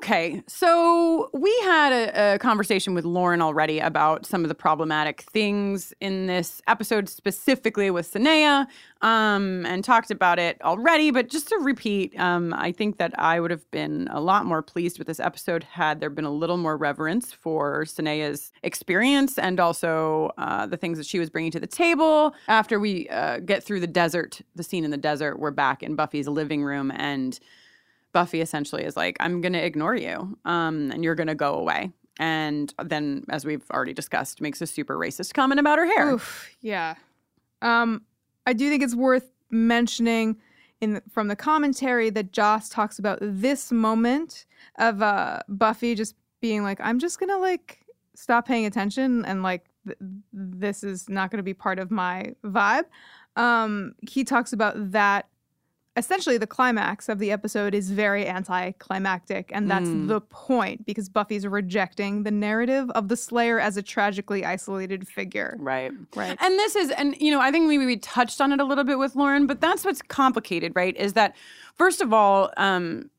[0.02, 5.20] Okay, so we had a, a conversation with Lauren already about some of the problematic
[5.20, 8.66] things in this episode, specifically with Sineya,
[9.02, 11.10] um, and talked about it already.
[11.10, 14.62] But just to repeat, um, I think that I would have been a lot more
[14.62, 19.60] pleased with this episode had there been a little more reverence for Sineya's experience and
[19.60, 22.34] also uh, the things that she was bringing to the table.
[22.48, 25.94] After we uh, get through the desert, the scene in the desert, we're back in
[25.94, 27.38] Buffy's living room and.
[28.12, 31.54] Buffy essentially is like, I'm going to ignore you um, and you're going to go
[31.54, 31.90] away.
[32.18, 36.10] And then, as we've already discussed, makes a super racist comment about her hair.
[36.10, 36.96] Oof, yeah.
[37.62, 38.02] Um,
[38.46, 40.36] I do think it's worth mentioning
[40.80, 44.44] in the, from the commentary that Joss talks about this moment
[44.78, 47.80] of uh, Buffy just being like, "I'm just gonna like
[48.14, 49.98] stop paying attention and like th-
[50.32, 52.84] this is not gonna be part of my vibe."
[53.36, 55.26] Um, he talks about that.
[56.00, 60.08] Essentially, the climax of the episode is very anticlimactic, and that's Mm.
[60.08, 65.56] the point because Buffy's rejecting the narrative of the Slayer as a tragically isolated figure.
[65.60, 65.92] Right.
[66.16, 66.38] Right.
[66.40, 68.84] And this is, and you know, I think maybe we touched on it a little
[68.84, 70.96] bit with Lauren, but that's what's complicated, right?
[70.96, 71.36] Is that
[71.74, 73.10] first of all, um,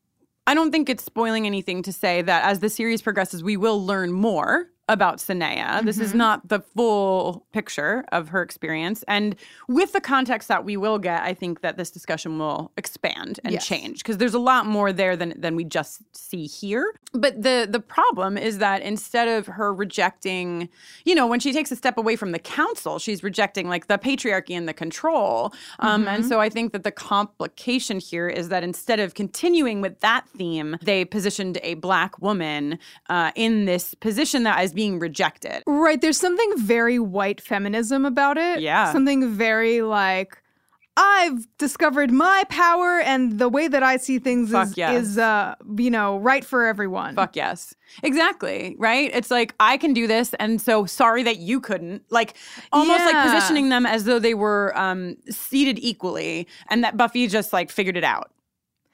[0.48, 3.80] I don't think it's spoiling anything to say that as the series progresses, we will
[3.86, 5.84] learn more about Sineya.
[5.84, 6.16] This is Mhm.
[6.16, 9.04] not the full picture of her experience.
[9.08, 9.36] And
[9.68, 13.52] with the context that we will get, I think that this discussion will expand and
[13.54, 13.66] Yes.
[13.66, 16.94] change because there's a lot more there than than we just see here.
[17.12, 20.68] But the the problem is that instead of her rejecting,
[21.04, 23.98] you know, when she takes a step away from the council, she's rejecting like the
[23.98, 25.52] patriarchy and the control.
[25.78, 26.28] Um, And Mhm.
[26.28, 30.76] so I think that the complication here is that instead of continuing with that theme,
[30.82, 32.78] they positioned a black woman
[33.08, 35.62] uh, in this position that is being rejected.
[35.66, 36.00] Right.
[36.00, 38.60] There's something very white feminism about it.
[38.60, 38.92] Yeah.
[38.92, 40.38] Something very like,
[40.94, 45.02] I've discovered my power and the way that I see things Fuck is, yes.
[45.02, 47.14] is uh, you know, right for everyone.
[47.14, 47.74] Fuck yes.
[48.02, 48.76] Exactly.
[48.78, 49.10] Right?
[49.14, 50.34] It's like, I can do this.
[50.34, 52.02] And so sorry that you couldn't.
[52.10, 52.34] Like,
[52.72, 57.52] almost like positioning them as though they were um, seated equally and that Buffy just
[57.52, 58.31] like figured it out.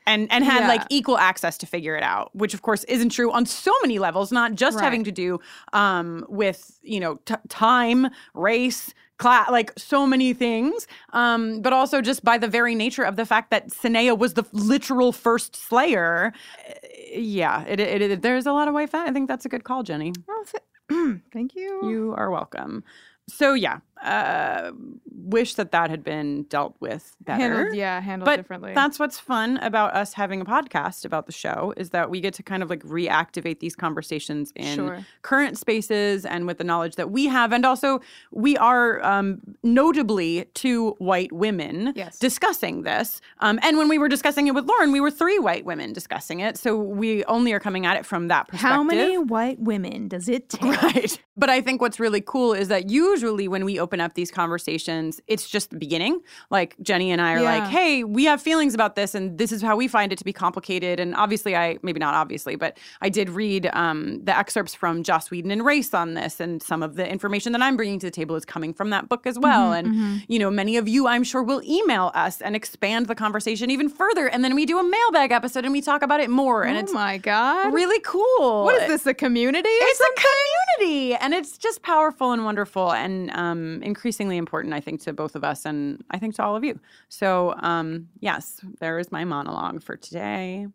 [0.08, 0.68] And, and had Yeah.
[0.68, 3.98] like equal access to figure it out, which of course isn't true on so many
[3.98, 4.84] levels, not just Right.
[4.84, 5.38] having to do
[5.72, 12.00] um, with, you know, t- time, race, class, like so many things, um, but also
[12.00, 16.32] just by the very nature of the fact that Sineya was the literal first Slayer.
[16.68, 16.72] Uh,
[17.14, 19.08] Yeah, it, it, it- there's a lot of white fat.
[19.08, 20.12] I think that's a good call, Jenny.
[20.28, 21.80] Oh, th- Thank you.
[21.90, 22.82] You are welcome.
[23.28, 24.70] So yeah, uh,
[25.12, 27.42] wish that that had been dealt with better.
[27.56, 28.72] Handled, yeah, handled but differently.
[28.74, 32.34] that's what's fun about us having a podcast about the show is that we get
[32.34, 35.04] to kind of like reactivate these conversations in Sure.
[35.22, 38.00] current spaces and with the knowledge that we have, and also
[38.30, 42.18] we are um, notably two white women Yes.
[42.18, 43.20] discussing this.
[43.40, 46.40] Um, and when we were discussing it with Lauren, we were three white women discussing
[46.40, 48.70] it, so we only are coming at it from that perspective.
[48.76, 50.58] How many white women does it take?
[50.88, 51.18] Right.
[51.36, 55.20] But I think what's really cool is that usually when we open up these conversations,
[55.26, 56.20] it's just the beginning.
[56.50, 59.62] Like Jenny and I are like, hey, we have feelings about this, and this is
[59.62, 61.00] how we find it to be complicated.
[61.00, 65.30] And obviously, I maybe not obviously, but I did read um, the excerpts from Joss
[65.30, 68.10] Whedon and Race on this, and some of the information that I'm bringing to the
[68.10, 69.70] table is coming from that book as well.
[69.72, 70.24] Mhm, and mhm.
[70.28, 73.88] you know, many of you, I'm sure, will email us and expand the conversation even
[73.88, 76.64] further, and then we do a mailbag episode and we talk about it more.
[76.64, 77.72] And oh it's my god.
[77.72, 78.64] really cool.
[78.64, 79.06] What is this?
[79.06, 79.68] A community?
[79.68, 80.24] or It's something?
[80.24, 85.12] a community, and it's just powerful and wonderful, and um, increasingly important, I think, to
[85.12, 86.78] both of us, and I think to all of you.
[87.08, 90.66] So, um, yes, there is my monologue for today.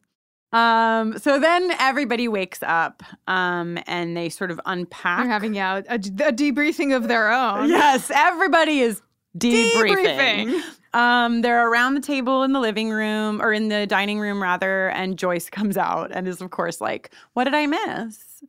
[0.54, 5.20] Um, so then everybody wakes up, um, and they sort of unpack.
[5.20, 7.70] They're having yeah a, a debriefing of their own.
[7.70, 9.02] Yes, everybody is
[9.38, 10.46] debriefing.
[10.46, 10.64] Debriefing.
[10.94, 14.90] Um, they're around the table in the living room or in the dining room rather,
[14.90, 18.44] and Joyce comes out and is of course like, "What did I miss?"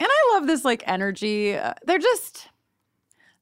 [0.00, 1.56] And I love this like energy.
[1.56, 2.48] Uh, they're just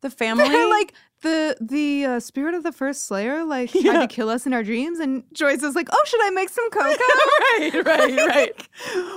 [0.05, 0.48] the family.
[0.48, 4.01] They're like the the uh, spirit of the first Slayer, like tried Yeah.
[4.01, 6.70] to kill us in our dreams, and Joyce is like, "Oh, should I make some
[6.70, 6.86] cocoa?"
[7.59, 8.68] right, right, right.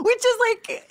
[0.03, 0.83] Which is like,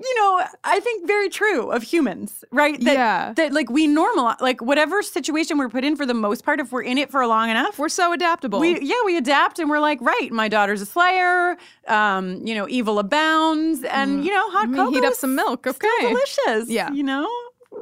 [0.00, 2.80] you know, I think very true of humans, right?
[2.84, 3.32] That, Yeah.
[3.36, 6.72] That like we normalize, like whatever situation we're put in for the most part, if
[6.72, 8.58] we're in it for long enough, We're so adaptable.
[8.58, 11.56] we yeah we adapt and we're like, right, my daughter's a slayer.
[11.88, 15.66] Um, you know, evil abounds, and you know, hot cocoa heat up some milk.
[15.66, 15.88] Okay.
[16.00, 16.68] delicious.
[16.70, 16.90] Yeah.
[16.92, 17.28] you know.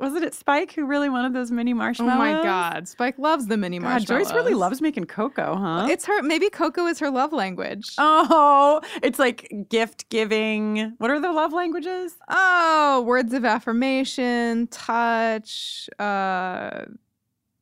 [0.00, 2.14] Wasn't it Spike who really wanted those mini marshmallows?
[2.14, 4.26] Oh my God, Spike loves the mini God, marshmallows.
[4.28, 5.86] Joyce really loves making cocoa, huh?
[5.90, 6.22] It's her.
[6.22, 7.94] Maybe cocoa is her love language.
[7.98, 10.94] Oh, it's like gift giving.
[10.98, 12.14] What are the love languages?
[12.28, 16.86] Oh, words of affirmation, touch, uh,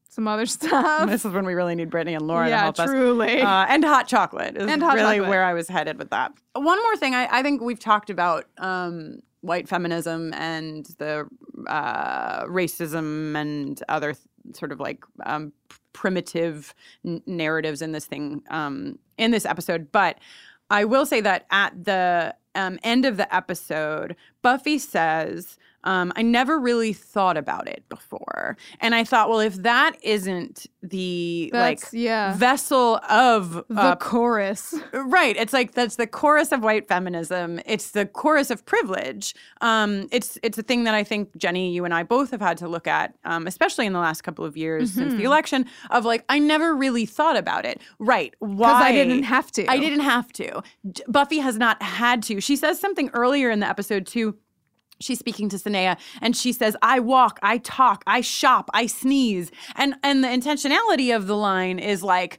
[0.08, 1.08] some other stuff.
[1.08, 3.40] This is when we really need Brittany and Laura to help truly.
[3.40, 3.46] us.
[3.46, 5.28] Uh, and hot chocolate is And hot really chocolate.
[5.30, 6.32] where I was headed with that.
[6.54, 11.26] One more thing, I, I think we've talked about um, white feminism and the
[11.68, 15.52] uh, racism and other th- sort of like um,
[15.92, 16.74] primitive
[17.04, 20.18] n- narratives in this thing um, in this episode, but
[20.70, 26.22] I will say that at the um, end of the episode, Buffy says, um, I
[26.22, 28.56] never really thought about it before.
[28.80, 32.34] And I thought, well, if that isn't the That's- like yeah.
[32.36, 34.74] vessel of The uh, chorus.
[34.92, 35.36] Right.
[35.36, 37.60] It's like that's the chorus of white feminism.
[37.66, 39.34] It's the chorus of privilege.
[39.60, 42.58] Um, it's it's a thing that I think Jenny, you and I both have had
[42.58, 45.26] to look at, um, especially in the last couple of years since the Mhm.
[45.26, 45.66] election.
[45.90, 47.80] Of like, I never really thought about it.
[47.98, 48.34] Right?
[48.40, 48.88] Why?
[48.88, 49.66] I didn't have to.
[49.70, 50.62] I didn't have to.
[51.08, 52.40] Buffy has not had to.
[52.40, 54.36] She says something earlier in the episode too.
[55.00, 59.50] She's speaking to Sineya and she says, I walk, I talk, I shop, I sneeze.
[59.76, 62.38] And and the intentionality of the line is like,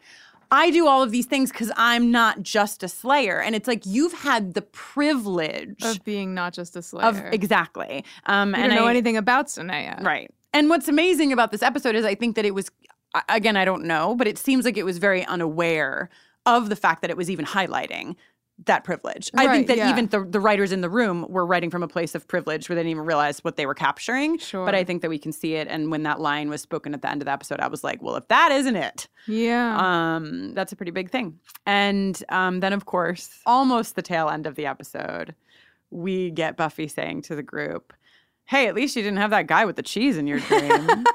[0.52, 3.40] I do all of these things because I'm not just a slayer.
[3.42, 7.06] And it's like you've had the privilege of being not just a slayer.
[7.06, 8.04] of exactly.
[8.26, 10.04] Um You and don't know I- anything about Sineya.
[10.04, 10.30] Right.
[10.54, 12.70] And what's amazing about this episode is I think that it was
[13.28, 16.10] again, I don't know, but it seems like it was very unaware
[16.46, 18.16] of the fact that it was even highlighting
[18.66, 19.30] that privilege.
[19.36, 19.90] I think that yeah.
[19.90, 22.76] even the, the writers in the room were writing from a place of privilege where
[22.76, 24.38] they didn't even realize what they were capturing.
[24.38, 24.66] Sure.
[24.66, 25.68] But I think that we can see it.
[25.68, 28.02] And when that line was spoken at the end of the episode, I was like,
[28.02, 29.78] well, if that isn't it, Yeah.
[30.16, 31.40] um, that's a pretty big thing.
[31.66, 35.36] And um, then, of course, almost the tail end of the episode,
[35.92, 37.94] we get Buffy saying to the group,
[38.46, 40.88] Hey, at least you didn't have that guy with the cheese in your dream.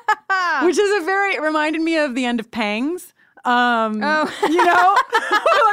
[0.62, 3.12] Which is a very, it reminded me of the end of Pangs.
[3.44, 4.30] Um, Oh.
[4.48, 4.96] you know,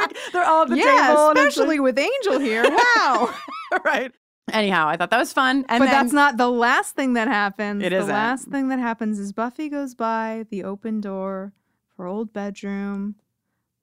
[0.00, 1.30] like they're all at the yeah, table.
[1.30, 2.64] especially with Angel here.
[2.96, 3.34] Wow.
[3.70, 4.12] like- right.
[4.52, 5.64] Anyhow, I thought that was fun.
[5.68, 7.82] And but then, that's not the last thing that happens.
[7.82, 11.52] It the last thing that happens is Buffy goes by the open door
[11.96, 13.14] for old bedroom,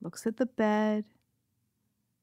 [0.02, 1.06] looks at the bed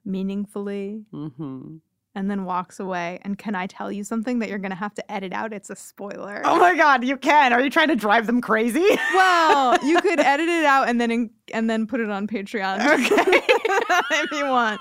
[0.05, 1.80] meaningfully, Mhm.
[2.16, 3.20] And then walks away.
[3.22, 5.52] And can I tell you something that you're gonna have to edit out?
[5.52, 6.40] It's a spoiler.
[6.44, 7.52] Oh my God, you can.
[7.52, 8.88] Are you trying to drive them crazy?
[9.14, 12.84] well, you could edit it out and then in, and then put it on Patreon.
[12.97, 13.43] Okay,
[14.22, 14.80] if you want.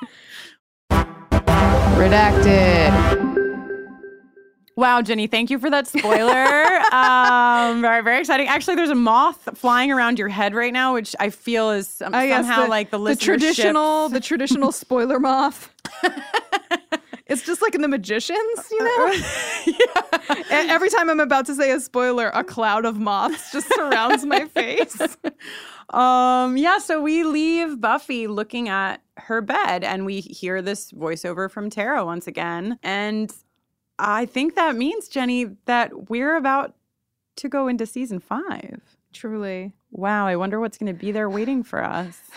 [1.97, 3.25] Redacted.
[4.77, 6.63] Wow, Jenny, thank you for that spoiler.
[6.93, 8.47] um, very, very exciting.
[8.47, 12.13] Actually, there's a moth flying around your head right now, which I feel is um,
[12.13, 15.73] I somehow the, like the, the traditional the traditional spoiler moth.
[17.27, 18.39] It's just like in the magicians,
[18.71, 19.13] you uh, know.
[20.03, 23.73] Uh, e- Every time I'm about to say a spoiler, a cloud of moths just
[23.73, 24.99] surrounds my face.
[25.89, 31.49] Um, yeah, so we leave Buffy looking at her bed and we hear this voiceover
[31.49, 32.77] from Tara once again.
[32.83, 33.33] And
[33.97, 36.75] I think that means, Jenny, that we're about
[37.37, 38.81] to go into season five.
[39.13, 39.73] Truly.
[39.91, 42.19] Wow, I wonder what's going to be there waiting for us.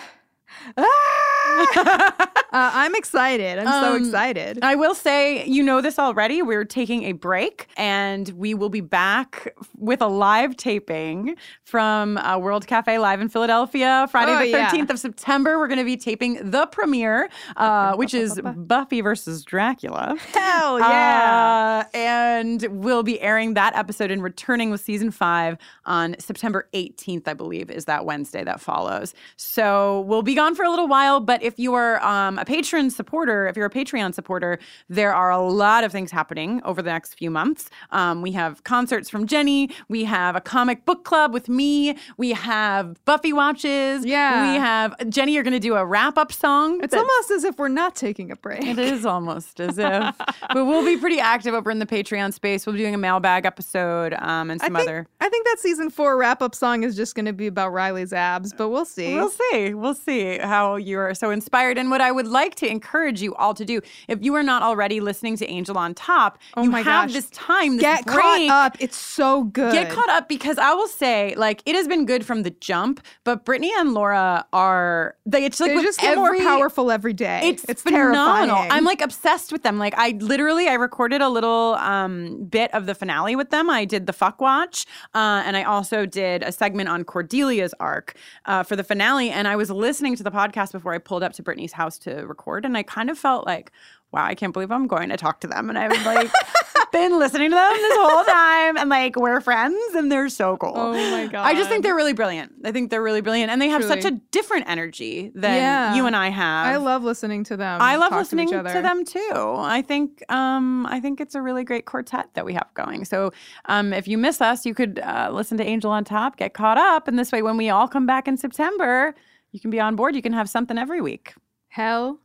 [0.78, 1.37] Ah!
[2.50, 3.58] Uh, I'm excited.
[3.58, 4.60] I'm so Um, excited.
[4.62, 6.40] I will say, you know this already.
[6.40, 12.38] We're taking a break and we will be back with a live taping from uh,
[12.38, 14.70] World Cafe Live in Philadelphia, Friday Oh, the yeah.
[14.70, 15.58] 13th of September.
[15.58, 20.16] We're going to be taping the premiere, uh, which is Buffy versus Dracula.
[20.32, 21.84] Hell yeah.
[21.84, 27.28] Uh, and we'll be airing that episode and returning with season five on September 18th,
[27.28, 29.12] I believe, is that Wednesday that follows.
[29.36, 32.90] So we'll be gone for a little while, but if you are um, a patron
[32.90, 34.58] supporter, if you're a Patreon supporter,
[34.88, 37.70] there are a lot of things happening over the next few months.
[37.90, 42.32] Um, we have concerts from Jenny, we have a comic book club with me, we
[42.32, 44.04] have Buffy watches.
[44.04, 44.52] Yeah.
[44.52, 46.82] We have Jenny, you're going to do a wrap up song.
[46.82, 48.64] It's almost as if we're not taking a break.
[48.64, 50.16] it is almost as if.
[50.52, 52.66] but we'll be pretty active over in the Patreon space.
[52.66, 55.06] We'll be doing a mailbag episode um, and I some think, other.
[55.20, 58.12] I think that season four wrap up song is just going to be about Riley's
[58.12, 59.14] abs, but we'll see.
[59.14, 59.74] We'll see.
[59.74, 61.78] We'll see how you're so inspired.
[61.78, 64.62] And what I would like to encourage you all to do, if you are not
[64.62, 67.12] already listening to Angel on Top, Oh you my have gosh.
[67.14, 68.18] this time, this Get break.
[68.18, 68.76] caught up.
[68.80, 69.72] It's so good.
[69.72, 73.00] Get caught up because I will say, like, it has been good from the jump,
[73.24, 77.40] but Brittany and Laura are they it's like they just get more powerful every day.
[77.44, 78.56] It's, it's phenomenal.
[78.56, 78.72] terrifying.
[78.72, 79.78] I'm like obsessed with them.
[79.78, 83.70] Like I literally I recorded a little um, bit of the finale with them.
[83.70, 88.14] I did the fuck watch, uh, and I also did a segment on Cordelia's arc
[88.46, 89.30] uh, for the finale.
[89.30, 92.26] And I was listening to the podcast before I pulled up to Brittany's house to
[92.26, 93.72] record, and I kind of felt like.
[94.10, 95.68] Wow, I can't believe I'm going to talk to them.
[95.68, 96.32] And I've like,
[96.92, 100.72] been listening to them this whole time, and like we're friends, and they're so cool.
[100.74, 101.44] Oh my god!
[101.46, 102.52] I just think they're really brilliant.
[102.64, 105.94] I think they're really brilliant, and they have such a different energy than Yeah.
[105.94, 106.66] you and I have.
[106.66, 107.80] I love listening to them.
[107.80, 109.32] I love listening to, to, them too.
[109.34, 113.04] I think um, I think it's a really great quartet that we have going.
[113.04, 113.32] So
[113.66, 116.78] um, if you miss us, you could uh, listen to Angel on Top, get caught
[116.78, 119.14] up, and this way, when we all come back in September,
[119.52, 120.14] you can be on board.
[120.14, 121.34] You can have something every week.
[121.68, 122.18] Hell,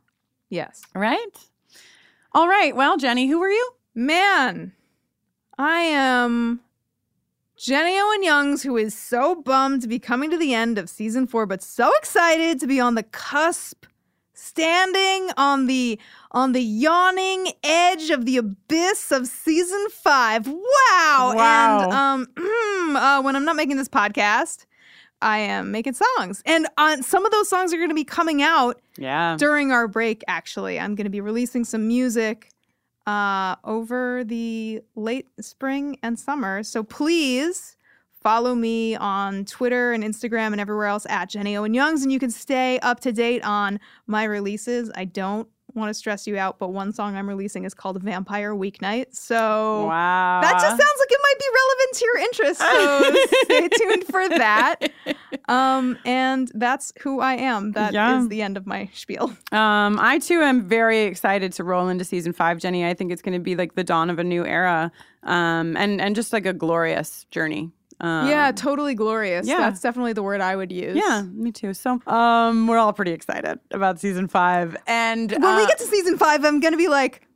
[0.50, 0.82] yes.
[0.94, 1.36] Right.
[2.32, 2.74] All right.
[2.74, 3.70] Well, Jenny, who are you?
[3.94, 4.72] Man,
[5.56, 6.60] I am
[7.56, 11.26] Jenny Owen Youngs, who is so bummed to be coming to the end of season
[11.26, 13.86] four, but so excited to be on the cusp,
[14.32, 15.98] standing on the
[16.32, 20.48] on the yawning edge of the abyss of season five.
[20.48, 21.32] Wow!
[21.36, 21.82] Wow.
[21.84, 24.66] And um, uh, when I'm not making this podcast.
[25.24, 28.42] I am making songs, and uh, some of those songs are going to be coming
[28.42, 29.36] out Yeah.
[29.38, 30.78] during our break actually.
[30.78, 32.50] I'm going to be releasing some music
[33.06, 36.62] uh, over the late spring and summer.
[36.62, 37.76] So please
[38.22, 42.18] follow me on twitter and instagram and everywhere else at jenny owen youngs and you
[42.18, 44.90] can stay up to date on my releases.
[44.94, 48.54] I don't want to stress you out but one song i'm releasing is called vampire
[48.54, 49.14] weeknight.
[49.14, 50.40] So Wow.
[50.40, 54.28] that just sounds like it might be relevant to your interests so stay tuned for
[54.38, 54.76] that
[55.48, 58.24] um, and that's who i am That is Yeah.
[58.28, 62.32] the end of my spiel Um, I too am very excited to roll into season
[62.32, 62.84] five, Jenny.
[62.86, 64.90] I think it's going to be like the dawn of a new era,
[65.22, 67.70] um, and and just like a glorious journey.
[68.00, 69.46] Um, yeah, totally glorious.
[69.46, 69.58] yeah.
[69.58, 70.96] That's definitely the word I would use.
[70.96, 71.72] yeah, me too.
[71.74, 75.84] So, um, we're all pretty excited about season five, and When we uh, get to
[75.86, 77.26] season five, I'm gonna be like,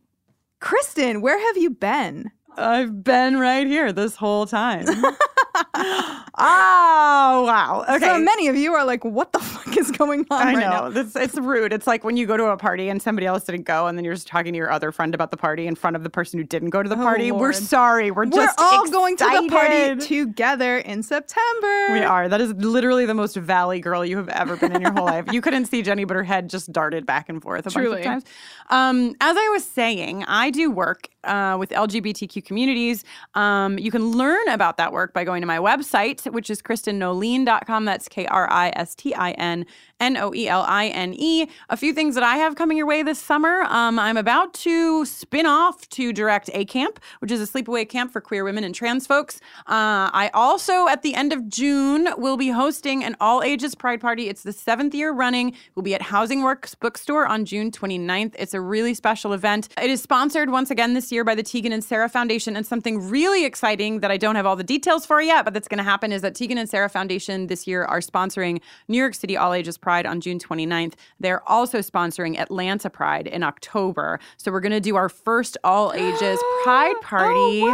[0.61, 2.33] Kristin, where have you been?
[2.59, 4.85] I've been right here this whole time.
[4.89, 7.85] oh wow!
[7.89, 10.61] Okay, So many of you are like, what the fuck is going on I right
[10.61, 10.89] know.
[10.89, 11.01] now?
[11.01, 11.73] It's, it's rude.
[11.73, 14.05] It's like when you go to a party and somebody else didn't go, and then
[14.05, 16.39] you're just talking to your other friend about the party in front of the person
[16.39, 17.31] who didn't go to the Oh, party.
[17.33, 18.11] We're sorry.
[18.11, 21.93] We're We're just all going to the party together in September.
[21.93, 22.29] We are.
[22.29, 25.27] That is literally the most valley girl you have ever been in your whole life.
[25.33, 27.99] You couldn't see Jenny, but her head just darted back and forth a bunch Truly.
[28.01, 28.25] of times.
[28.71, 33.05] Um, as I was saying, I do work uh, with LGBTQ communities.
[33.35, 37.85] Um, you can learn about that work by going to my website, which is kristinnoeline.com.
[37.85, 39.65] That's K R I S T I N
[40.01, 41.49] N O E L I N E.
[41.71, 43.63] A few things that I have coming your way this summer.
[43.65, 48.13] Um, I'm about to spin off to direct A Camp, which is a sleepaway camp
[48.13, 49.41] for queer women and trans folks.
[49.67, 54.01] Uh, I also, at the end of June, will be hosting an all ages pride
[54.01, 54.29] party.
[54.29, 55.55] It's the seventh year running.
[55.75, 58.35] We'll be at Housing Works Bookstore on June 29th.
[58.39, 59.69] It's a really special event.
[59.83, 62.57] It is sponsored once again this year by the Tegan and Sara Foundation.
[62.57, 65.69] And something really exciting that I don't have all the details for yet, but that's
[65.69, 69.15] going to happen is that Tegan and Sara Foundation this year are sponsoring New York
[69.15, 70.95] City All Ages Pride on June 29th.
[71.21, 74.21] They're also sponsoring Atlanta Pride in October.
[74.37, 77.65] So we're going to do our first all ages pride party.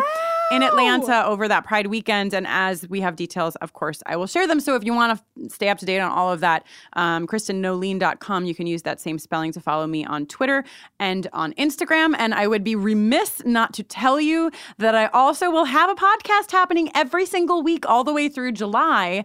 [0.53, 2.35] In Atlanta over that Pride weekend.
[2.35, 4.61] And as we have details, of course, I will share them.
[4.61, 8.45] So if you want to stay up to date on all of that, um, KristinNoeline.com,
[8.45, 10.63] you can use that same spelling to follow me on Twitter
[11.01, 12.15] and on Instagram.
[12.19, 15.95] And I would be remiss not to tell you that I also will have a
[15.95, 19.25] podcast happening every single week all the way through July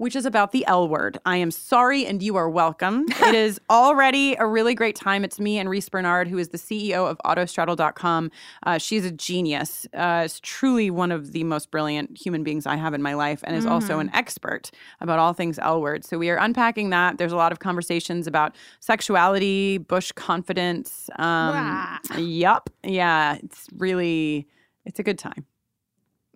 [0.00, 1.18] which is about the L word.
[1.26, 3.04] I am sorry and you are welcome.
[3.20, 5.24] it is already a really great time.
[5.24, 8.30] It's me and Riese Bernard, who is the CEO of Autostraddle.com.
[8.64, 9.86] Uh, she's a genius.
[9.92, 13.40] Uh, is truly one of the most brilliant human beings I have in my life
[13.44, 14.00] and is also Mhm.
[14.00, 14.70] an expert
[15.02, 16.02] about all things L word.
[16.06, 17.18] So we are unpacking that.
[17.18, 21.10] There's a lot of conversations about sexuality, bush confidence.
[21.18, 22.70] Um, yup.
[22.82, 24.46] Yeah, it's really,
[24.86, 25.44] it's a good time.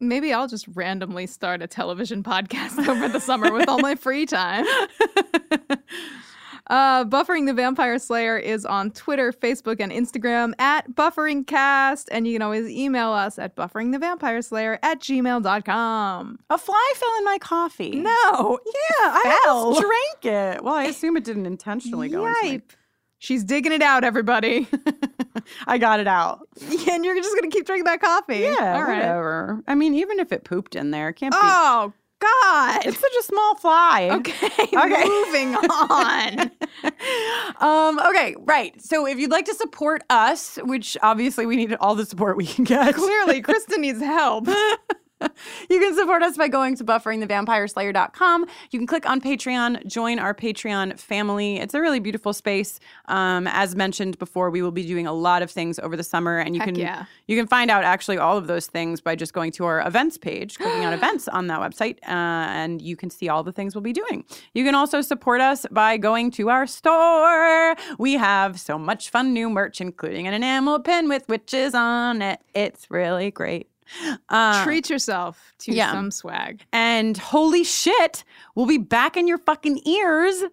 [0.00, 4.26] Maybe I'll just randomly start a television podcast over the summer with all my free
[4.26, 4.64] time.
[6.68, 12.06] Uh, Buffering the Vampire Slayer is on Twitter, Facebook, and Instagram at BufferingCast.
[12.10, 16.38] And you can always email us at bufferingthevampireslayer at gmail.com.
[16.48, 17.96] A fly fell in my coffee.
[18.00, 18.58] No.
[18.64, 20.64] Yeah, I almost drank it.
[20.64, 22.62] Well, I assume it didn't intentionally go Yipe.
[23.18, 24.66] She's digging it out, everybody.
[25.66, 26.46] I got it out.
[26.90, 28.38] and you're just going to keep drinking that coffee.
[28.38, 28.98] Yeah, All right.
[28.98, 29.62] whatever.
[29.66, 31.38] I mean, even if it pooped in there, it can't be.
[31.40, 32.86] Oh, God.
[32.86, 34.08] It's such a small fly.
[34.12, 35.04] Okay, Okay.
[35.04, 36.50] moving on.
[37.60, 38.80] Um, okay, right.
[38.82, 42.46] So if you'd like to support us, which obviously we need all the support we
[42.46, 42.94] can get.
[42.94, 44.48] Clearly, Kristin needs help.
[45.70, 48.46] You can support us by going to bufferingthevampireslayer.com.
[48.70, 51.56] You can click on Patreon, join our Patreon family.
[51.56, 52.80] It's a really beautiful space.
[53.06, 56.38] Um, as mentioned before, we will be doing a lot of things over the summer,
[56.38, 57.04] and you Heck can yeah.
[57.26, 60.18] you can find out actually all of those things by just going to our events
[60.18, 63.74] page, clicking on events on that website, uh, and you can see all the things
[63.74, 64.24] we'll be doing.
[64.52, 67.74] You can also support us by going to our store.
[67.98, 72.40] We have so much fun new merch, including an enamel pin with witches on it.
[72.54, 73.68] It's really great.
[74.28, 75.92] Uh, Treat yourself to yeah.
[75.92, 76.64] some swag.
[76.72, 78.24] and holy shit,
[78.54, 80.44] we'll be back in your fucking ears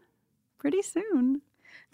[0.58, 1.42] pretty soon.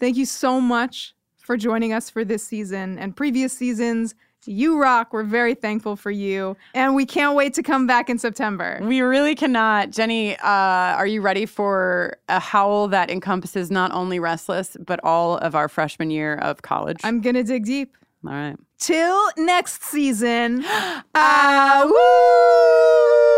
[0.00, 4.14] Thank you so much for joining us for this season and previous seasons.
[4.46, 5.12] You rock.
[5.12, 6.56] We're very thankful for you.
[6.72, 8.78] And we can't wait to come back in September.
[8.82, 9.90] We really cannot.
[9.90, 15.36] Jenny, uh, are you ready for a howl that encompasses not only Restless, but all
[15.38, 16.98] of our freshman year of college?
[17.02, 17.96] I'm going to dig deep.
[18.26, 18.56] all right.
[18.78, 20.64] Till next season.
[21.20, 23.37] Ah, woo!